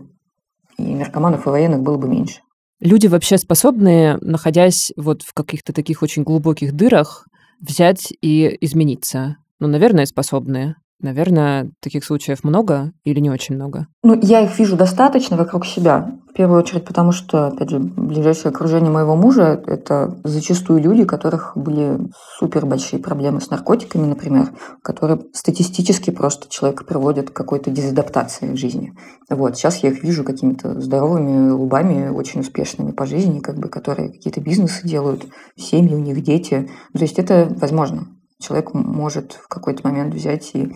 и 0.77 0.95
наркоманов 0.95 1.45
и 1.45 1.49
военных 1.49 1.81
было 1.81 1.97
бы 1.97 2.07
меньше. 2.07 2.41
Люди 2.79 3.07
вообще 3.07 3.37
способны, 3.37 4.17
находясь 4.21 4.91
вот 4.97 5.21
в 5.21 5.33
каких-то 5.33 5.73
таких 5.73 6.01
очень 6.01 6.23
глубоких 6.23 6.73
дырах, 6.73 7.27
взять 7.61 8.13
и 8.21 8.57
измениться. 8.61 9.37
Ну, 9.59 9.67
наверное, 9.67 10.05
способные. 10.05 10.75
Наверное, 11.01 11.71
таких 11.81 12.05
случаев 12.05 12.43
много 12.43 12.93
или 13.03 13.19
не 13.19 13.29
очень 13.29 13.55
много? 13.55 13.87
Ну, 14.01 14.17
я 14.21 14.41
их 14.41 14.57
вижу 14.57 14.77
достаточно 14.77 15.35
вокруг 15.35 15.65
себя. 15.65 16.19
В 16.29 16.33
первую 16.33 16.59
очередь, 16.59 16.85
потому 16.85 17.11
что, 17.11 17.47
опять 17.47 17.69
же, 17.69 17.79
ближайшее 17.79 18.49
окружение 18.49 18.89
моего 18.89 19.15
мужа– 19.15 19.61
это 19.67 20.17
зачастую 20.23 20.81
люди, 20.81 21.01
у 21.01 21.05
которых 21.05 21.51
были 21.55 21.99
супер 22.39 22.65
большие 22.65 23.01
проблемы 23.01 23.41
с 23.41 23.49
наркотиками, 23.49 24.05
например, 24.05 24.51
которые 24.81 25.19
статистически 25.33 26.11
просто 26.11 26.49
человека 26.49 26.85
приводят 26.85 27.29
к 27.29 27.33
какой-то 27.33 27.69
дезадаптации 27.71 28.51
в 28.51 28.57
жизни. 28.57 28.93
Вот. 29.29 29.57
Сейчас 29.57 29.83
я 29.83 29.89
их 29.89 30.01
вижу 30.01 30.23
какими-то 30.23 30.79
здоровыми 30.79 31.51
лбами, 31.51 32.07
очень 32.07 32.39
успешными 32.39 32.91
по 32.91 33.05
жизни, 33.05 33.39
как 33.39 33.57
бы, 33.57 33.67
которые 33.67 34.11
какие-то 34.11 34.39
бизнесы 34.39 34.87
делают, 34.87 35.25
семьи 35.57 35.93
у 35.93 35.99
них, 35.99 36.21
дети. 36.23 36.69
То 36.93 37.01
есть 37.01 37.19
это 37.19 37.53
возможно 37.59 38.07
человек 38.45 38.73
может 38.73 39.33
в 39.33 39.47
какой-то 39.47 39.87
момент 39.87 40.13
взять 40.13 40.51
и 40.53 40.71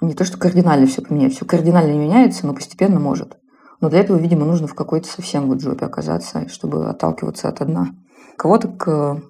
не 0.00 0.14
то, 0.14 0.24
что 0.24 0.38
кардинально 0.38 0.86
все 0.86 1.02
поменять, 1.02 1.34
все 1.34 1.44
кардинально 1.44 1.92
не 1.92 1.98
меняется, 1.98 2.46
но 2.46 2.54
постепенно 2.54 3.00
может. 3.00 3.36
Но 3.80 3.88
для 3.88 4.00
этого, 4.00 4.16
видимо, 4.16 4.44
нужно 4.44 4.66
в 4.66 4.74
какой-то 4.74 5.08
совсем 5.08 5.48
вот 5.48 5.60
жопе 5.60 5.86
оказаться, 5.86 6.48
чтобы 6.48 6.88
отталкиваться 6.88 7.48
от 7.48 7.64
дна. 7.66 7.88
Кого-то 8.36 8.68
к 8.68 9.22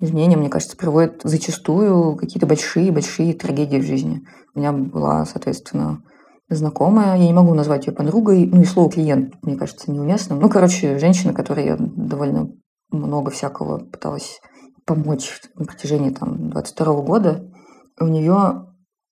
изменениям, 0.00 0.40
мне 0.40 0.48
кажется, 0.48 0.76
приводят 0.76 1.20
зачастую 1.24 2.16
какие-то 2.16 2.46
большие-большие 2.46 3.34
трагедии 3.34 3.78
в 3.78 3.86
жизни. 3.86 4.22
У 4.54 4.58
меня 4.58 4.72
была, 4.72 5.24
соответственно, 5.24 6.02
знакомая, 6.48 7.16
я 7.16 7.24
не 7.24 7.32
могу 7.32 7.54
назвать 7.54 7.86
ее 7.86 7.92
подругой, 7.92 8.46
ну 8.46 8.60
и 8.60 8.64
слово 8.64 8.90
клиент, 8.90 9.34
мне 9.42 9.56
кажется, 9.56 9.90
неуместным. 9.90 10.40
Ну, 10.40 10.48
короче, 10.48 10.98
женщина, 10.98 11.32
которой 11.32 11.66
я 11.66 11.76
довольно 11.78 12.48
много 12.90 13.30
всякого 13.30 13.78
пыталась 13.78 14.40
помочь 14.86 15.40
на 15.54 15.64
протяжении 15.64 16.10
там, 16.10 16.50
22 16.50 17.02
года. 17.02 17.50
У 18.00 18.06
нее, 18.06 18.66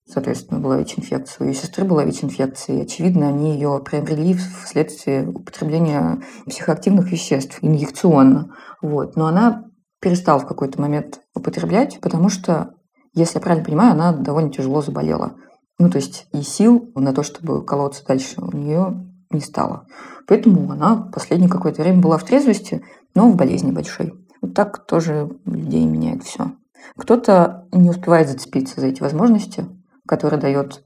соответственно, 0.08 0.60
была 0.60 0.76
ВИЧ-инфекция. 0.78 1.44
У 1.44 1.48
ее 1.48 1.54
сестры 1.54 1.84
была 1.84 2.04
ВИЧ-инфекция. 2.04 2.78
И, 2.78 2.82
очевидно, 2.82 3.28
они 3.28 3.54
ее 3.54 3.80
приобрели 3.84 4.34
вследствие 4.34 5.28
употребления 5.28 6.22
психоактивных 6.46 7.10
веществ 7.10 7.58
инъекционно. 7.62 8.54
Вот. 8.82 9.16
Но 9.16 9.26
она 9.26 9.64
перестала 10.00 10.38
в 10.38 10.46
какой-то 10.46 10.80
момент 10.80 11.20
употреблять, 11.34 12.00
потому 12.00 12.28
что, 12.28 12.74
если 13.14 13.36
я 13.36 13.42
правильно 13.42 13.64
понимаю, 13.64 13.92
она 13.92 14.12
довольно 14.12 14.50
тяжело 14.50 14.82
заболела. 14.82 15.36
Ну, 15.78 15.90
то 15.90 15.96
есть 15.96 16.26
и 16.32 16.42
сил 16.42 16.90
на 16.94 17.14
то, 17.14 17.22
чтобы 17.22 17.64
колоться 17.64 18.04
дальше, 18.06 18.40
у 18.40 18.54
нее 18.56 19.06
не 19.30 19.40
стало. 19.40 19.86
Поэтому 20.26 20.70
она 20.70 21.08
последнее 21.12 21.50
какое-то 21.50 21.82
время 21.82 22.00
была 22.00 22.18
в 22.18 22.24
трезвости, 22.24 22.84
но 23.14 23.30
в 23.30 23.36
болезни 23.36 23.70
большой. 23.70 24.12
Вот 24.40 24.54
так 24.54 24.86
тоже 24.86 25.30
людей 25.44 25.84
меняет 25.84 26.22
все. 26.22 26.52
Кто-то 26.96 27.68
не 27.72 27.90
успевает 27.90 28.28
зацепиться 28.28 28.80
за 28.80 28.86
эти 28.86 29.02
возможности, 29.02 29.66
которые 30.06 30.40
дает 30.40 30.84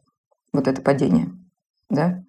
вот 0.53 0.69
это 0.69 0.83
падение, 0.83 1.31
да, 1.89 2.25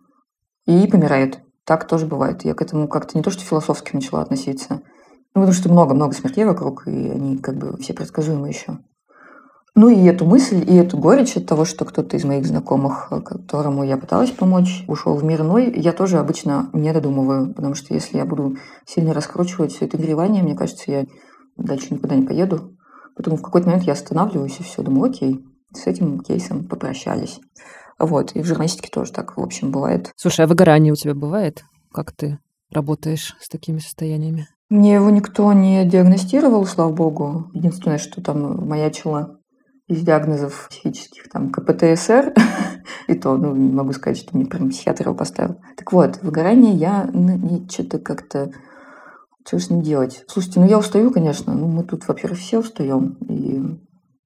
и 0.66 0.88
помирает. 0.88 1.40
Так 1.64 1.88
тоже 1.88 2.06
бывает. 2.06 2.46
Я 2.46 2.54
к 2.54 2.62
этому 2.62 2.88
как-то 2.88 3.18
не 3.18 3.24
то, 3.24 3.32
что 3.32 3.44
философски 3.44 3.96
начала 3.96 4.22
относиться, 4.22 4.82
ну, 5.34 5.42
потому 5.42 5.52
что 5.52 5.70
много-много 5.70 6.14
смертей 6.14 6.46
вокруг, 6.46 6.88
и 6.88 7.10
они 7.10 7.38
как 7.38 7.58
бы 7.58 7.78
все 7.78 7.94
предсказуемы 7.94 8.48
еще. 8.48 8.80
Ну 9.78 9.90
и 9.90 10.06
эту 10.06 10.26
мысль, 10.26 10.64
и 10.66 10.74
эту 10.76 10.98
горечь 10.98 11.36
от 11.36 11.48
того, 11.48 11.66
что 11.66 11.84
кто-то 11.84 12.16
из 12.16 12.24
моих 12.24 12.46
знакомых, 12.46 13.12
которому 13.26 13.84
я 13.84 13.98
пыталась 13.98 14.32
помочь, 14.32 14.86
ушел 14.88 15.16
в 15.16 15.24
мир 15.26 15.42
иной, 15.42 15.70
я 15.76 15.92
тоже 15.92 16.18
обычно 16.18 16.70
не 16.72 16.94
додумываю, 16.94 17.54
потому 17.54 17.76
что 17.76 17.94
если 17.94 18.18
я 18.18 18.26
буду 18.26 18.56
сильно 18.86 19.14
раскручивать 19.14 19.74
все 19.74 19.86
это 19.86 19.98
горевание, 19.98 20.44
мне 20.44 20.56
кажется, 20.56 20.90
я 20.90 21.06
дальше 21.58 21.94
никуда 21.94 22.16
не 22.16 22.26
поеду. 22.26 22.78
Поэтому 23.18 23.36
в 23.36 23.42
какой-то 23.42 23.68
момент 23.68 23.84
я 23.84 23.94
останавливаюсь 23.94 24.60
и 24.60 24.64
все, 24.64 24.82
думаю, 24.82 25.12
окей, 25.12 25.44
с 25.74 25.88
этим 25.88 26.22
кейсом 26.22 26.68
попрощались. 26.70 27.42
Вот, 28.00 28.32
и 28.34 28.42
в 28.42 28.46
журналистике 28.46 28.90
тоже 28.90 29.12
так, 29.12 29.36
в 29.36 29.42
общем, 29.42 29.72
бывает. 29.72 30.12
Слушай, 30.16 30.46
а 30.46 30.48
выгорание 30.48 30.94
у 30.94 30.98
тебя 30.98 31.16
бывает? 31.16 31.66
Как 31.94 32.14
ты 32.14 32.40
работаешь 32.72 33.36
с 33.42 33.50
такими 33.50 33.80
состояниями? 33.80 34.48
Мне 34.70 34.94
его 34.96 35.10
никто 35.10 35.52
не 35.52 35.86
диагностировал, 35.86 36.66
слава 36.66 36.94
богу. 36.94 37.52
Единственное, 37.54 37.98
что 37.98 38.22
там 38.22 38.68
маячило 38.68 39.38
из 39.88 40.02
диагнозов 40.02 40.68
психических, 40.70 41.30
там, 41.30 41.52
КПТСР, 41.52 42.34
и 43.08 43.14
то, 43.16 43.38
ну, 43.38 43.56
не 43.56 43.72
могу 43.72 43.94
сказать, 43.94 44.18
что 44.18 44.36
мне 44.36 44.46
прям 44.46 44.70
психиатр 44.70 45.06
его 45.06 45.16
поставил. 45.16 45.60
Так 45.78 45.92
вот, 45.92 46.20
выгорание 46.22 46.74
я 46.74 47.10
ну, 47.12 47.68
что-то 47.70 48.00
как-то... 48.00 48.52
Что 49.48 49.60
ж 49.60 49.70
не 49.70 49.84
делать? 49.84 50.24
Слушайте, 50.28 50.60
ну 50.60 50.68
я 50.68 50.80
устаю, 50.80 51.12
конечно. 51.12 51.54
Ну, 51.54 51.68
мы 51.68 51.84
тут, 51.84 52.08
во-первых, 52.08 52.40
все 52.40 52.60
устаем. 52.60 53.16
И 53.30 53.80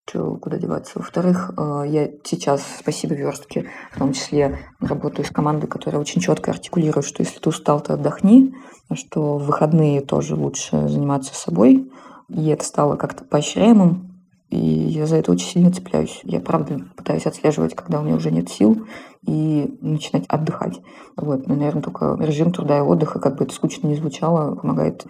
что 0.09 0.35
куда 0.37 0.57
деваться. 0.57 0.93
Во-вторых, 0.95 1.51
э, 1.55 1.83
я 1.87 2.09
сейчас, 2.23 2.63
спасибо 2.79 3.13
верстке, 3.13 3.69
в 3.91 3.99
том 3.99 4.13
числе 4.13 4.59
работаю 4.79 5.25
с 5.25 5.29
командой, 5.29 5.67
которая 5.67 6.01
очень 6.01 6.21
четко 6.21 6.51
артикулирует, 6.51 7.05
что 7.05 7.21
если 7.21 7.39
ты 7.39 7.49
устал, 7.49 7.79
то 7.81 7.93
отдохни, 7.93 8.55
что 8.93 9.37
в 9.37 9.45
выходные 9.45 10.01
тоже 10.01 10.35
лучше 10.35 10.87
заниматься 10.87 11.35
собой. 11.35 11.91
И 12.27 12.47
это 12.47 12.63
стало 12.63 12.95
как-то 12.95 13.23
поощряемым, 13.23 14.08
и 14.49 14.57
я 14.57 15.05
за 15.05 15.17
это 15.17 15.31
очень 15.31 15.47
сильно 15.47 15.71
цепляюсь. 15.71 16.21
Я, 16.23 16.39
правда, 16.39 16.79
пытаюсь 16.95 17.25
отслеживать, 17.25 17.75
когда 17.75 17.99
у 17.99 18.03
меня 18.03 18.15
уже 18.15 18.31
нет 18.31 18.49
сил, 18.49 18.87
и 19.27 19.77
начинать 19.81 20.25
отдыхать. 20.27 20.81
Вот. 21.15 21.47
Но, 21.47 21.55
наверное, 21.55 21.83
только 21.83 22.17
режим 22.19 22.51
труда 22.51 22.77
и 22.77 22.81
отдыха, 22.81 23.19
как 23.19 23.37
бы 23.37 23.43
это 23.43 23.53
скучно 23.53 23.87
не 23.87 23.95
звучало, 23.95 24.55
помогает 24.55 25.05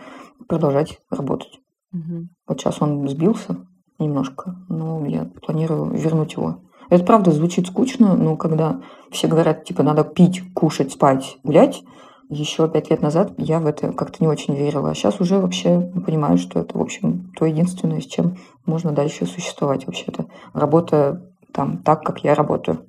продолжать 0.47 0.99
работать. 1.09 1.59
Угу. 1.93 2.27
Вот 2.47 2.59
сейчас 2.59 2.81
он 2.81 3.07
сбился 3.07 3.67
немножко, 3.97 4.55
но 4.67 5.05
я 5.05 5.25
планирую 5.25 5.91
вернуть 5.91 6.33
его. 6.33 6.61
Это 6.89 7.05
правда 7.05 7.31
звучит 7.31 7.67
скучно, 7.67 8.15
но 8.15 8.35
когда 8.35 8.81
все 9.11 9.27
говорят, 9.27 9.63
типа, 9.63 9.83
надо 9.83 10.03
пить, 10.03 10.41
кушать, 10.53 10.91
спать, 10.91 11.37
гулять, 11.43 11.83
еще 12.29 12.69
пять 12.69 12.91
лет 12.91 13.01
назад 13.01 13.33
я 13.37 13.59
в 13.59 13.65
это 13.65 13.91
как-то 13.91 14.17
не 14.21 14.27
очень 14.27 14.55
верила. 14.55 14.91
А 14.91 14.95
сейчас 14.95 15.19
уже 15.19 15.39
вообще 15.39 15.81
понимаю, 16.05 16.37
что 16.37 16.59
это, 16.59 16.77
в 16.77 16.81
общем, 16.81 17.31
то 17.35 17.45
единственное, 17.45 18.01
с 18.01 18.05
чем 18.05 18.37
можно 18.65 18.91
дальше 18.91 19.25
существовать 19.25 19.87
вообще-то. 19.87 20.27
Работа 20.53 21.25
там 21.51 21.79
так, 21.79 22.03
как 22.03 22.23
я 22.23 22.35
работаю. 22.35 22.85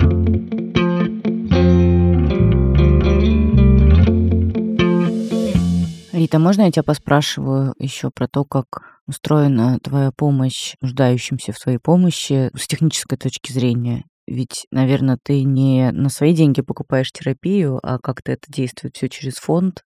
Рита, 6.13 6.39
можно 6.39 6.63
я 6.63 6.71
тебя 6.71 6.83
поспрашиваю 6.83 7.73
еще 7.79 8.11
про 8.11 8.29
то, 8.29 8.45
как 8.45 9.01
устроена 9.07 9.79
твоя 9.81 10.13
помощь 10.15 10.75
нуждающимся 10.83 11.53
в 11.53 11.59
твоей 11.59 11.79
помощи 11.79 12.51
с 12.55 12.69
технической 12.69 13.17
точки 13.17 13.53
зрения? 13.53 14.05
Ведь, 14.31 14.69
наверное, 14.71 15.19
ты 15.21 15.43
не 15.43 15.91
на 15.91 16.09
свои 16.09 16.33
деньги 16.33 16.61
покупаешь 16.61 17.11
терапию, 17.11 17.81
а 17.83 17.99
как-то 17.99 18.31
это 18.31 18.45
действует 18.47 18.95
все 18.95 19.09
через 19.09 19.35
фонд. 19.35 19.83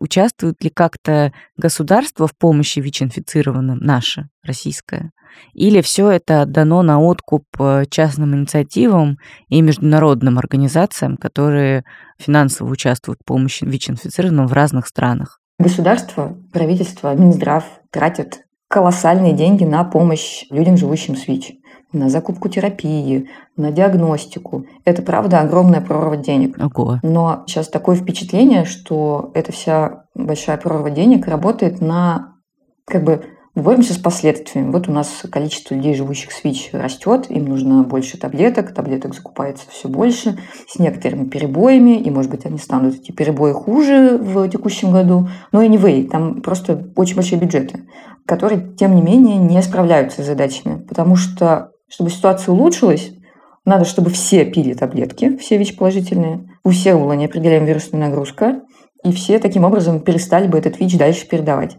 Участвует 0.00 0.62
ли 0.64 0.68
как-то 0.68 1.32
государство 1.56 2.26
в 2.26 2.36
помощи 2.36 2.80
ВИЧ-инфицированным, 2.80 3.78
наше, 3.78 4.30
российское? 4.42 5.12
Или 5.52 5.80
все 5.80 6.10
это 6.10 6.42
отдано 6.42 6.82
на 6.82 7.00
откуп 7.00 7.44
э, 7.60 7.84
частным 7.88 8.34
инициативам 8.34 9.18
и 9.48 9.60
международным 9.60 10.38
организациям, 10.38 11.16
которые 11.16 11.84
финансово 12.18 12.72
участвуют 12.72 13.20
в 13.22 13.24
помощи 13.24 13.64
ВИЧ-инфицированным 13.64 14.48
в 14.48 14.52
разных 14.52 14.88
странах? 14.88 15.38
Государство, 15.60 16.36
правительство, 16.52 17.14
Минздрав 17.14 17.64
тратят 17.90 18.40
колоссальные 18.68 19.34
деньги 19.34 19.62
на 19.62 19.84
помощь 19.84 20.46
людям, 20.50 20.76
живущим 20.76 21.14
с 21.14 21.28
ВИЧ 21.28 21.52
на 21.94 22.08
закупку 22.08 22.48
терапии, 22.48 23.28
на 23.56 23.70
диагностику. 23.70 24.66
Это, 24.84 25.02
правда, 25.02 25.40
огромная 25.40 25.80
прорва 25.80 26.16
денег. 26.16 26.56
Ого. 26.58 26.98
Но 27.02 27.44
сейчас 27.46 27.68
такое 27.68 27.96
впечатление, 27.96 28.64
что 28.64 29.30
эта 29.34 29.52
вся 29.52 30.04
большая 30.14 30.56
прорва 30.56 30.90
денег 30.90 31.26
работает 31.26 31.80
на 31.80 32.34
как 32.86 33.04
бы 33.04 33.24
боремся 33.54 33.94
с 33.94 33.98
последствиями. 33.98 34.70
Вот 34.70 34.88
у 34.88 34.92
нас 34.92 35.22
количество 35.30 35.74
людей, 35.74 35.94
живущих 35.94 36.32
с 36.32 36.42
ВИЧ, 36.42 36.70
растет, 36.72 37.30
им 37.30 37.44
нужно 37.46 37.82
больше 37.84 38.18
таблеток, 38.18 38.74
таблеток 38.74 39.14
закупается 39.14 39.64
все 39.70 39.88
больше, 39.88 40.36
с 40.66 40.78
некоторыми 40.78 41.28
перебоями, 41.28 41.98
и, 41.98 42.10
может 42.10 42.30
быть, 42.30 42.44
они 42.46 42.58
станут 42.58 42.96
эти 42.96 43.12
перебои 43.12 43.52
хуже 43.52 44.18
в 44.18 44.48
текущем 44.48 44.92
году. 44.92 45.28
Но 45.52 45.62
anyway, 45.62 46.08
там 46.08 46.42
просто 46.42 46.90
очень 46.96 47.14
большие 47.16 47.38
бюджеты, 47.38 47.84
которые, 48.26 48.74
тем 48.76 48.94
не 48.96 49.02
менее, 49.02 49.36
не 49.36 49.62
справляются 49.62 50.22
с 50.22 50.26
задачами, 50.26 50.80
потому 50.82 51.16
что 51.16 51.70
чтобы 51.88 52.10
ситуация 52.10 52.52
улучшилась, 52.52 53.12
надо, 53.64 53.84
чтобы 53.84 54.10
все 54.10 54.44
пили 54.44 54.74
таблетки, 54.74 55.36
все 55.38 55.56
ВИЧ-положительные, 55.56 56.48
у 56.64 56.70
всех 56.70 56.98
была 56.98 57.16
неопределяемая 57.16 57.68
вирусная 57.68 58.00
нагрузка, 58.00 58.60
и 59.02 59.12
все 59.12 59.38
таким 59.38 59.64
образом 59.64 60.00
перестали 60.00 60.46
бы 60.46 60.58
этот 60.58 60.78
ВИЧ 60.80 60.98
дальше 60.98 61.26
передавать. 61.26 61.78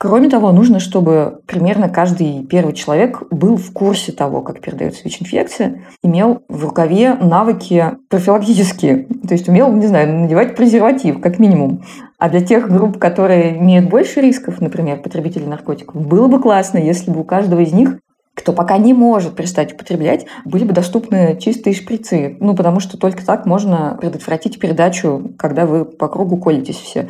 Кроме 0.00 0.28
того, 0.28 0.52
нужно, 0.52 0.78
чтобы 0.78 1.40
примерно 1.46 1.88
каждый 1.88 2.46
первый 2.46 2.72
человек 2.72 3.24
был 3.32 3.56
в 3.56 3.72
курсе 3.72 4.12
того, 4.12 4.42
как 4.42 4.60
передается 4.60 5.02
ВИЧ-инфекция, 5.02 5.82
имел 6.04 6.42
в 6.48 6.62
рукаве 6.62 7.14
навыки 7.14 7.84
профилактические, 8.08 9.08
то 9.26 9.34
есть 9.34 9.48
умел, 9.48 9.72
не 9.72 9.88
знаю, 9.88 10.20
надевать 10.20 10.54
презерватив, 10.54 11.20
как 11.20 11.40
минимум. 11.40 11.82
А 12.16 12.28
для 12.28 12.42
тех 12.42 12.70
групп, 12.70 12.98
которые 12.98 13.58
имеют 13.58 13.90
больше 13.90 14.20
рисков, 14.20 14.60
например, 14.60 15.02
потребители 15.02 15.44
наркотиков, 15.44 16.06
было 16.06 16.28
бы 16.28 16.40
классно, 16.40 16.78
если 16.78 17.10
бы 17.10 17.20
у 17.20 17.24
каждого 17.24 17.58
из 17.58 17.72
них 17.72 17.98
кто 18.38 18.52
пока 18.52 18.78
не 18.78 18.94
может 18.94 19.34
перестать 19.34 19.72
употреблять, 19.72 20.26
были 20.44 20.62
бы 20.62 20.72
доступны 20.72 21.36
чистые 21.40 21.74
шприцы. 21.74 22.36
Ну, 22.38 22.54
потому 22.54 22.78
что 22.78 22.96
только 22.96 23.26
так 23.26 23.46
можно 23.46 23.98
предотвратить 24.00 24.60
передачу, 24.60 25.32
когда 25.36 25.66
вы 25.66 25.84
по 25.84 26.06
кругу 26.06 26.36
колитесь 26.36 26.76
все. 26.76 27.08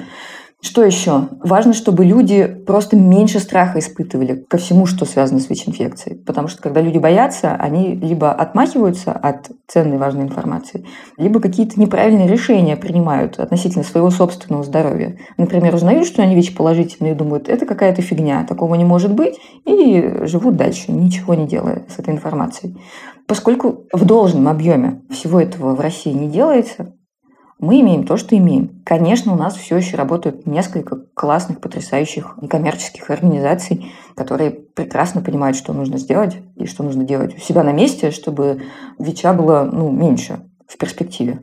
Что 0.60 0.84
еще? 0.84 1.28
Важно, 1.44 1.72
чтобы 1.72 2.04
люди 2.04 2.44
просто 2.44 2.96
меньше 2.96 3.38
страха 3.38 3.78
испытывали 3.78 4.44
ко 4.48 4.58
всему, 4.58 4.86
что 4.86 5.04
связано 5.04 5.38
с 5.38 5.48
ВИЧ-инфекцией. 5.48 6.18
Потому 6.18 6.48
что 6.48 6.60
когда 6.60 6.80
люди 6.80 6.98
боятся, 6.98 7.54
они 7.54 7.94
либо 7.94 8.32
отмахиваются 8.32 9.12
от 9.12 9.52
ценной 9.68 9.98
важной 9.98 10.24
информации, 10.24 10.84
либо 11.16 11.38
какие-то 11.38 11.78
неправильные 11.80 12.26
решения 12.26 12.76
принимают 12.76 13.38
относительно 13.38 13.84
своего 13.84 14.10
собственного 14.10 14.64
здоровья. 14.64 15.16
Например, 15.36 15.72
узнают, 15.76 16.08
что 16.08 16.22
они 16.22 16.34
ВИЧ-положительные 16.34 17.12
и 17.12 17.16
думают, 17.16 17.48
это 17.48 17.64
какая-то 17.64 18.02
фигня, 18.02 18.44
такого 18.44 18.74
не 18.74 18.84
может 18.84 19.14
быть, 19.14 19.38
и 19.64 20.22
живут 20.22 20.56
дальше, 20.56 20.90
ничего 20.90 21.34
не 21.34 21.46
делая 21.46 21.84
с 21.88 22.00
этой 22.00 22.12
информацией. 22.12 22.76
Поскольку 23.28 23.84
в 23.92 24.04
должном 24.04 24.48
объеме 24.48 25.02
всего 25.10 25.40
этого 25.40 25.76
в 25.76 25.80
России 25.80 26.12
не 26.12 26.28
делается, 26.28 26.94
мы 27.58 27.80
имеем 27.80 28.04
то, 28.04 28.16
что 28.16 28.36
имеем. 28.36 28.82
Конечно, 28.84 29.32
у 29.32 29.36
нас 29.36 29.56
все 29.56 29.76
еще 29.76 29.96
работают 29.96 30.46
несколько 30.46 30.96
классных, 31.14 31.60
потрясающих 31.60 32.36
некоммерческих 32.40 33.10
организаций, 33.10 33.92
которые 34.14 34.50
прекрасно 34.50 35.22
понимают, 35.22 35.56
что 35.56 35.72
нужно 35.72 35.98
сделать 35.98 36.36
и 36.56 36.66
что 36.66 36.84
нужно 36.84 37.04
делать 37.04 37.36
у 37.36 37.40
себя 37.40 37.64
на 37.64 37.72
месте, 37.72 38.12
чтобы 38.12 38.62
ВИЧа 38.98 39.32
было 39.32 39.68
ну, 39.70 39.90
меньше 39.90 40.40
в 40.66 40.78
перспективе. 40.78 41.42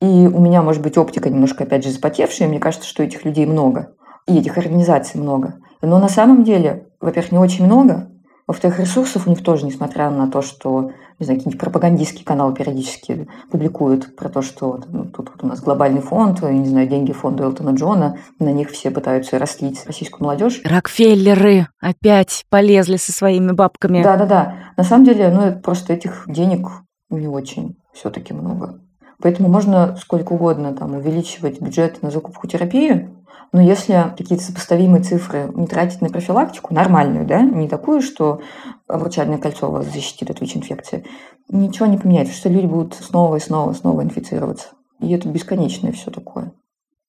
И 0.00 0.06
у 0.06 0.40
меня, 0.40 0.62
может 0.62 0.82
быть, 0.82 0.98
оптика 0.98 1.30
немножко, 1.30 1.64
опять 1.64 1.84
же, 1.84 1.90
запотевшая. 1.90 2.48
Мне 2.48 2.58
кажется, 2.58 2.88
что 2.88 3.02
этих 3.02 3.24
людей 3.24 3.46
много, 3.46 3.94
и 4.26 4.36
этих 4.38 4.58
организаций 4.58 5.20
много. 5.20 5.54
Но 5.80 5.98
на 5.98 6.08
самом 6.08 6.42
деле, 6.42 6.88
во-первых, 7.00 7.32
не 7.32 7.38
очень 7.38 7.64
много, 7.64 8.10
во-вторых, 8.46 8.80
ресурсов 8.80 9.26
у 9.26 9.30
них 9.30 9.42
тоже, 9.42 9.66
несмотря 9.66 10.10
на 10.10 10.30
то, 10.30 10.42
что 10.42 10.90
не 11.18 11.24
знаю, 11.24 11.38
какие-нибудь 11.38 11.60
пропагандистские 11.60 12.24
каналы 12.24 12.54
периодически 12.54 13.26
публикуют 13.50 14.16
про 14.16 14.28
то, 14.28 14.42
что 14.42 14.80
ну, 14.88 15.06
тут 15.06 15.30
вот 15.30 15.42
у 15.44 15.46
нас 15.46 15.60
глобальный 15.60 16.02
фонд, 16.02 16.42
не 16.42 16.66
знаю, 16.66 16.88
деньги 16.88 17.12
фонда 17.12 17.44
Элтона 17.44 17.70
Джона, 17.70 18.18
на 18.38 18.52
них 18.52 18.70
все 18.70 18.90
пытаются 18.90 19.38
растлить 19.38 19.84
российскую 19.86 20.24
молодежь. 20.24 20.60
Рокфеллеры 20.64 21.68
опять 21.80 22.44
полезли 22.50 22.96
со 22.96 23.12
своими 23.12 23.52
бабками. 23.52 24.02
Да-да-да. 24.02 24.54
На 24.76 24.84
самом 24.84 25.04
деле, 25.04 25.30
ну, 25.30 25.58
просто 25.60 25.94
этих 25.94 26.24
денег 26.26 26.68
не 27.08 27.28
очень 27.28 27.78
все-таки 27.94 28.34
много. 28.34 28.80
Поэтому 29.22 29.48
можно 29.48 29.96
сколько 29.96 30.34
угодно 30.34 30.74
там 30.74 30.94
увеличивать 30.94 31.60
бюджет 31.60 32.02
на 32.02 32.10
закупку 32.10 32.46
терапии, 32.46 33.08
но 33.52 33.62
если 33.62 34.12
какие-то 34.16 34.44
сопоставимые 34.44 35.02
цифры 35.02 35.50
не 35.54 35.66
тратить 35.66 36.02
на 36.02 36.08
профилактику, 36.08 36.74
нормальную, 36.74 37.26
да, 37.26 37.40
не 37.40 37.68
такую, 37.68 38.02
что 38.02 38.40
обручальное 38.88 39.38
кольцо 39.38 39.70
вас 39.70 39.86
защитит 39.86 40.30
от 40.30 40.40
ВИЧ-инфекции, 40.40 41.04
ничего 41.48 41.86
не 41.86 41.98
поменяется, 41.98 42.34
что 42.34 42.48
люди 42.48 42.66
будут 42.66 42.94
снова 42.94 43.36
и 43.36 43.40
снова 43.40 43.72
и 43.72 43.74
снова 43.74 44.02
инфицироваться. 44.02 44.68
И 45.00 45.12
это 45.12 45.28
бесконечное 45.28 45.92
все 45.92 46.10
такое. 46.10 46.52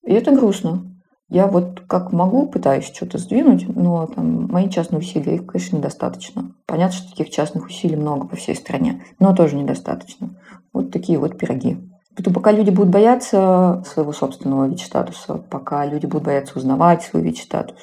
И 0.05 0.13
это 0.13 0.31
грустно. 0.31 0.83
Я 1.29 1.47
вот 1.47 1.81
как 1.87 2.13
могу 2.13 2.47
пытаюсь 2.47 2.85
что-то 2.85 3.17
сдвинуть, 3.17 3.67
но 3.67 4.07
там 4.07 4.47
мои 4.47 4.69
частные 4.69 4.99
усилия, 4.99 5.35
их, 5.35 5.45
конечно, 5.45 5.75
недостаточно. 5.75 6.55
Понятно, 6.65 6.97
что 6.97 7.09
таких 7.09 7.29
частных 7.29 7.65
усилий 7.65 7.97
много 7.97 8.27
по 8.27 8.37
всей 8.37 8.55
стране, 8.55 9.03
но 9.19 9.35
тоже 9.35 9.57
недостаточно. 9.57 10.39
Вот 10.71 10.91
такие 10.91 11.19
вот 11.19 11.37
пироги. 11.37 11.77
Поэтому 12.15 12.33
пока 12.33 12.51
люди 12.51 12.69
будут 12.69 12.91
бояться 12.91 13.83
своего 13.85 14.13
собственного 14.13 14.67
ВИЧ-статуса, 14.67 15.35
пока 15.35 15.85
люди 15.85 16.05
будут 16.05 16.23
бояться 16.23 16.57
узнавать 16.57 17.03
свой 17.03 17.21
ВИЧ-статус, 17.23 17.77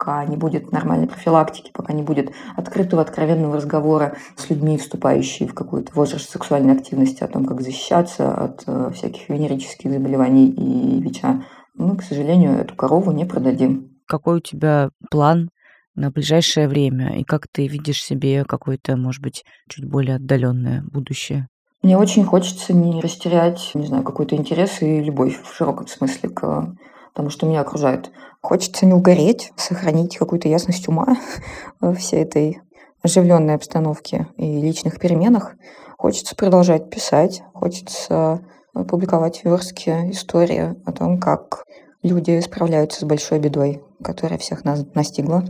пока 0.00 0.24
не 0.24 0.36
будет 0.38 0.72
нормальной 0.72 1.06
профилактики, 1.06 1.70
пока 1.74 1.92
не 1.92 2.02
будет 2.02 2.32
открытого, 2.56 3.02
откровенного 3.02 3.56
разговора 3.56 4.16
с 4.34 4.48
людьми, 4.48 4.78
вступающими 4.78 5.46
в 5.46 5.54
какой-то 5.54 5.92
возраст 5.94 6.30
сексуальной 6.30 6.72
активности, 6.72 7.22
о 7.22 7.28
том, 7.28 7.44
как 7.44 7.60
защищаться 7.60 8.32
от 8.32 8.62
э, 8.66 8.92
всяких 8.94 9.28
венерических 9.28 9.92
заболеваний 9.92 10.48
и 10.48 11.02
ВИЧа, 11.02 11.44
мы, 11.74 11.98
к 11.98 12.02
сожалению, 12.02 12.52
эту 12.52 12.74
корову 12.74 13.12
не 13.12 13.26
продадим. 13.26 13.90
Какой 14.06 14.38
у 14.38 14.40
тебя 14.40 14.88
план 15.10 15.50
на 15.94 16.10
ближайшее 16.10 16.66
время? 16.66 17.18
И 17.18 17.24
как 17.24 17.46
ты 17.52 17.66
видишь 17.66 18.02
себе 18.02 18.44
какое-то, 18.44 18.96
может 18.96 19.22
быть, 19.22 19.44
чуть 19.68 19.84
более 19.84 20.16
отдаленное 20.16 20.82
будущее? 20.90 21.46
Мне 21.82 21.98
очень 21.98 22.24
хочется 22.24 22.72
не 22.72 23.02
растерять, 23.02 23.70
не 23.74 23.86
знаю, 23.86 24.02
какой-то 24.02 24.34
интерес 24.34 24.80
и 24.80 25.00
любовь 25.00 25.38
в 25.42 25.54
широком 25.54 25.86
смысле 25.86 26.30
к 26.30 26.74
тому, 27.14 27.30
что 27.30 27.46
меня 27.46 27.60
окружает. 27.60 28.10
Хочется 28.40 28.86
не 28.86 28.94
угореть, 28.94 29.52
сохранить 29.56 30.16
какую-то 30.16 30.48
ясность 30.48 30.88
ума 30.88 31.16
всей 31.96 32.22
этой 32.22 32.60
оживленной 33.02 33.54
обстановке 33.54 34.28
и 34.36 34.60
личных 34.60 34.98
переменах 34.98 35.54
хочется 36.00 36.34
продолжать 36.34 36.88
писать, 36.88 37.42
хочется 37.52 38.40
публиковать 38.72 39.44
верстки, 39.44 39.90
истории 40.10 40.74
о 40.86 40.92
том, 40.92 41.20
как 41.20 41.64
люди 42.02 42.40
справляются 42.40 43.00
с 43.00 43.04
большой 43.04 43.38
бедой, 43.38 43.82
которая 44.02 44.38
всех 44.38 44.64
нас 44.64 44.82
настигла. 44.94 45.44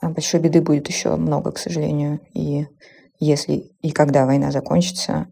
А 0.00 0.10
большой 0.10 0.38
беды 0.38 0.60
будет 0.60 0.86
еще 0.86 1.16
много, 1.16 1.50
к 1.50 1.58
сожалению. 1.58 2.20
И 2.34 2.68
если 3.18 3.72
и 3.80 3.90
когда 3.90 4.26
война 4.26 4.52
закончится, 4.52 5.26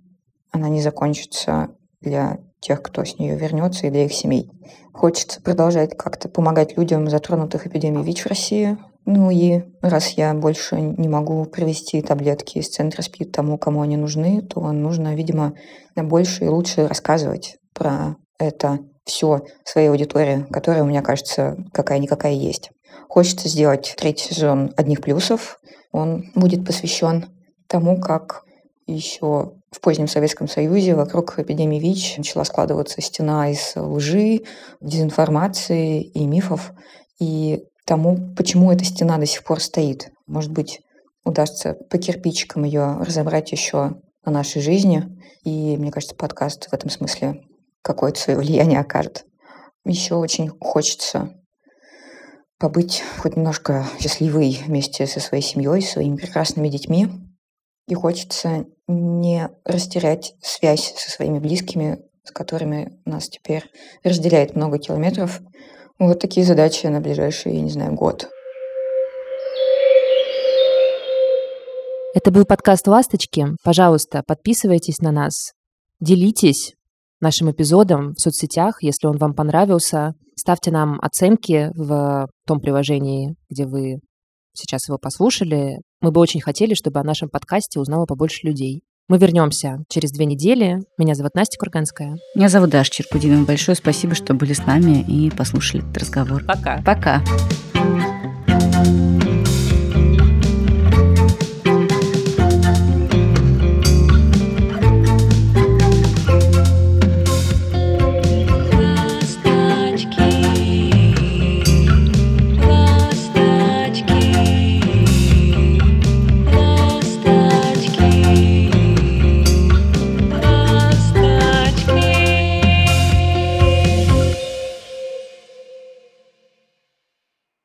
она 0.50 0.68
не 0.68 0.80
закончится 0.80 1.68
для 2.00 2.38
тех, 2.64 2.82
кто 2.82 3.04
с 3.04 3.18
нее 3.18 3.36
вернется, 3.36 3.86
и 3.86 3.90
для 3.90 4.06
их 4.06 4.12
семей. 4.12 4.50
Хочется 4.92 5.40
продолжать 5.42 5.96
как-то 5.96 6.28
помогать 6.28 6.76
людям, 6.76 7.10
затронутых 7.10 7.66
эпидемией 7.66 8.04
ВИЧ 8.04 8.22
в 8.22 8.26
России. 8.28 8.78
Ну 9.04 9.30
и 9.30 9.62
раз 9.82 10.10
я 10.12 10.32
больше 10.32 10.80
не 10.80 11.08
могу 11.08 11.44
привести 11.44 12.00
таблетки 12.00 12.58
из 12.58 12.70
центра 12.70 13.02
СПИД 13.02 13.32
тому, 13.32 13.58
кому 13.58 13.82
они 13.82 13.98
нужны, 13.98 14.40
то 14.40 14.60
нужно, 14.72 15.14
видимо, 15.14 15.52
больше 15.94 16.46
и 16.46 16.48
лучше 16.48 16.88
рассказывать 16.88 17.56
про 17.74 18.16
это 18.38 18.78
все 19.04 19.42
своей 19.64 19.88
аудитории, 19.88 20.46
которая 20.50 20.84
у 20.84 20.86
меня, 20.86 21.02
кажется, 21.02 21.56
какая-никакая 21.72 22.32
есть. 22.32 22.70
Хочется 23.08 23.48
сделать 23.48 23.94
третий 23.98 24.32
сезон 24.32 24.72
«Одних 24.76 25.02
плюсов». 25.02 25.58
Он 25.92 26.24
будет 26.34 26.64
посвящен 26.64 27.26
тому, 27.68 28.00
как 28.00 28.44
еще 28.86 29.52
в 29.74 29.80
позднем 29.80 30.06
Советском 30.06 30.46
Союзе 30.46 30.94
вокруг 30.94 31.38
эпидемии 31.38 31.80
ВИЧ 31.80 32.18
начала 32.18 32.44
складываться 32.44 33.00
стена 33.00 33.50
из 33.50 33.72
лжи, 33.74 34.42
дезинформации 34.80 36.00
и 36.02 36.26
мифов, 36.26 36.72
и 37.18 37.64
тому, 37.84 38.34
почему 38.36 38.70
эта 38.70 38.84
стена 38.84 39.18
до 39.18 39.26
сих 39.26 39.42
пор 39.42 39.60
стоит. 39.60 40.10
Может 40.26 40.52
быть, 40.52 40.80
удастся 41.24 41.74
по 41.90 41.98
кирпичикам 41.98 42.64
ее 42.64 42.98
разобрать 43.00 43.50
еще 43.50 44.00
на 44.24 44.32
нашей 44.32 44.62
жизни. 44.62 45.04
И 45.44 45.76
мне 45.76 45.90
кажется, 45.90 46.14
подкаст 46.14 46.68
в 46.70 46.72
этом 46.72 46.88
смысле 46.88 47.42
какое-то 47.82 48.20
свое 48.20 48.38
влияние 48.38 48.78
окажет. 48.78 49.24
Еще 49.84 50.14
очень 50.14 50.50
хочется 50.60 51.34
побыть 52.58 53.02
хоть 53.18 53.36
немножко 53.36 53.84
счастливой 54.00 54.58
вместе 54.64 55.06
со 55.06 55.18
своей 55.18 55.42
семьей, 55.42 55.82
своими 55.82 56.16
прекрасными 56.16 56.68
детьми. 56.68 57.08
И 57.88 57.94
хочется 57.94 58.66
не 58.86 59.50
растерять 59.64 60.34
связь 60.40 60.94
со 60.96 61.10
своими 61.10 61.38
близкими, 61.38 62.00
с 62.24 62.30
которыми 62.30 62.98
нас 63.04 63.28
теперь 63.28 63.64
разделяет 64.02 64.56
много 64.56 64.78
километров. 64.78 65.40
Вот 65.98 66.20
такие 66.20 66.44
задачи 66.44 66.86
на 66.86 67.00
ближайший, 67.00 67.54
я 67.54 67.60
не 67.60 67.70
знаю, 67.70 67.94
год. 67.94 68.28
Это 72.14 72.30
был 72.30 72.44
подкаст 72.44 72.86
«Ласточки». 72.86 73.48
Пожалуйста, 73.64 74.22
подписывайтесь 74.24 75.00
на 75.00 75.10
нас, 75.10 75.52
делитесь 76.00 76.74
нашим 77.20 77.50
эпизодом 77.50 78.12
в 78.14 78.20
соцсетях, 78.20 78.82
если 78.82 79.06
он 79.08 79.16
вам 79.16 79.34
понравился. 79.34 80.14
Ставьте 80.36 80.70
нам 80.70 81.00
оценки 81.00 81.70
в 81.74 82.28
том 82.46 82.60
приложении, 82.60 83.34
где 83.50 83.66
вы 83.66 83.98
сейчас 84.52 84.88
его 84.88 84.98
послушали. 84.98 85.78
Мы 86.04 86.10
бы 86.10 86.20
очень 86.20 86.42
хотели, 86.42 86.74
чтобы 86.74 87.00
о 87.00 87.02
нашем 87.02 87.30
подкасте 87.30 87.80
узнало 87.80 88.04
побольше 88.04 88.46
людей. 88.46 88.82
Мы 89.08 89.16
вернемся 89.16 89.84
через 89.88 90.12
две 90.12 90.26
недели. 90.26 90.82
Меня 90.98 91.14
зовут 91.14 91.34
Настя 91.34 91.56
Курганская. 91.58 92.18
Меня 92.34 92.50
зовут 92.50 92.68
Даша 92.68 92.90
Черкудинова. 92.90 93.46
Большое 93.46 93.74
спасибо, 93.74 94.14
что 94.14 94.34
были 94.34 94.52
с 94.52 94.66
нами 94.66 95.00
и 95.00 95.30
послушали 95.30 95.82
этот 95.82 95.96
разговор. 95.96 96.44
Пока. 96.44 96.82
Пока. 96.84 97.22
thank 98.84 99.22
you 99.22 99.23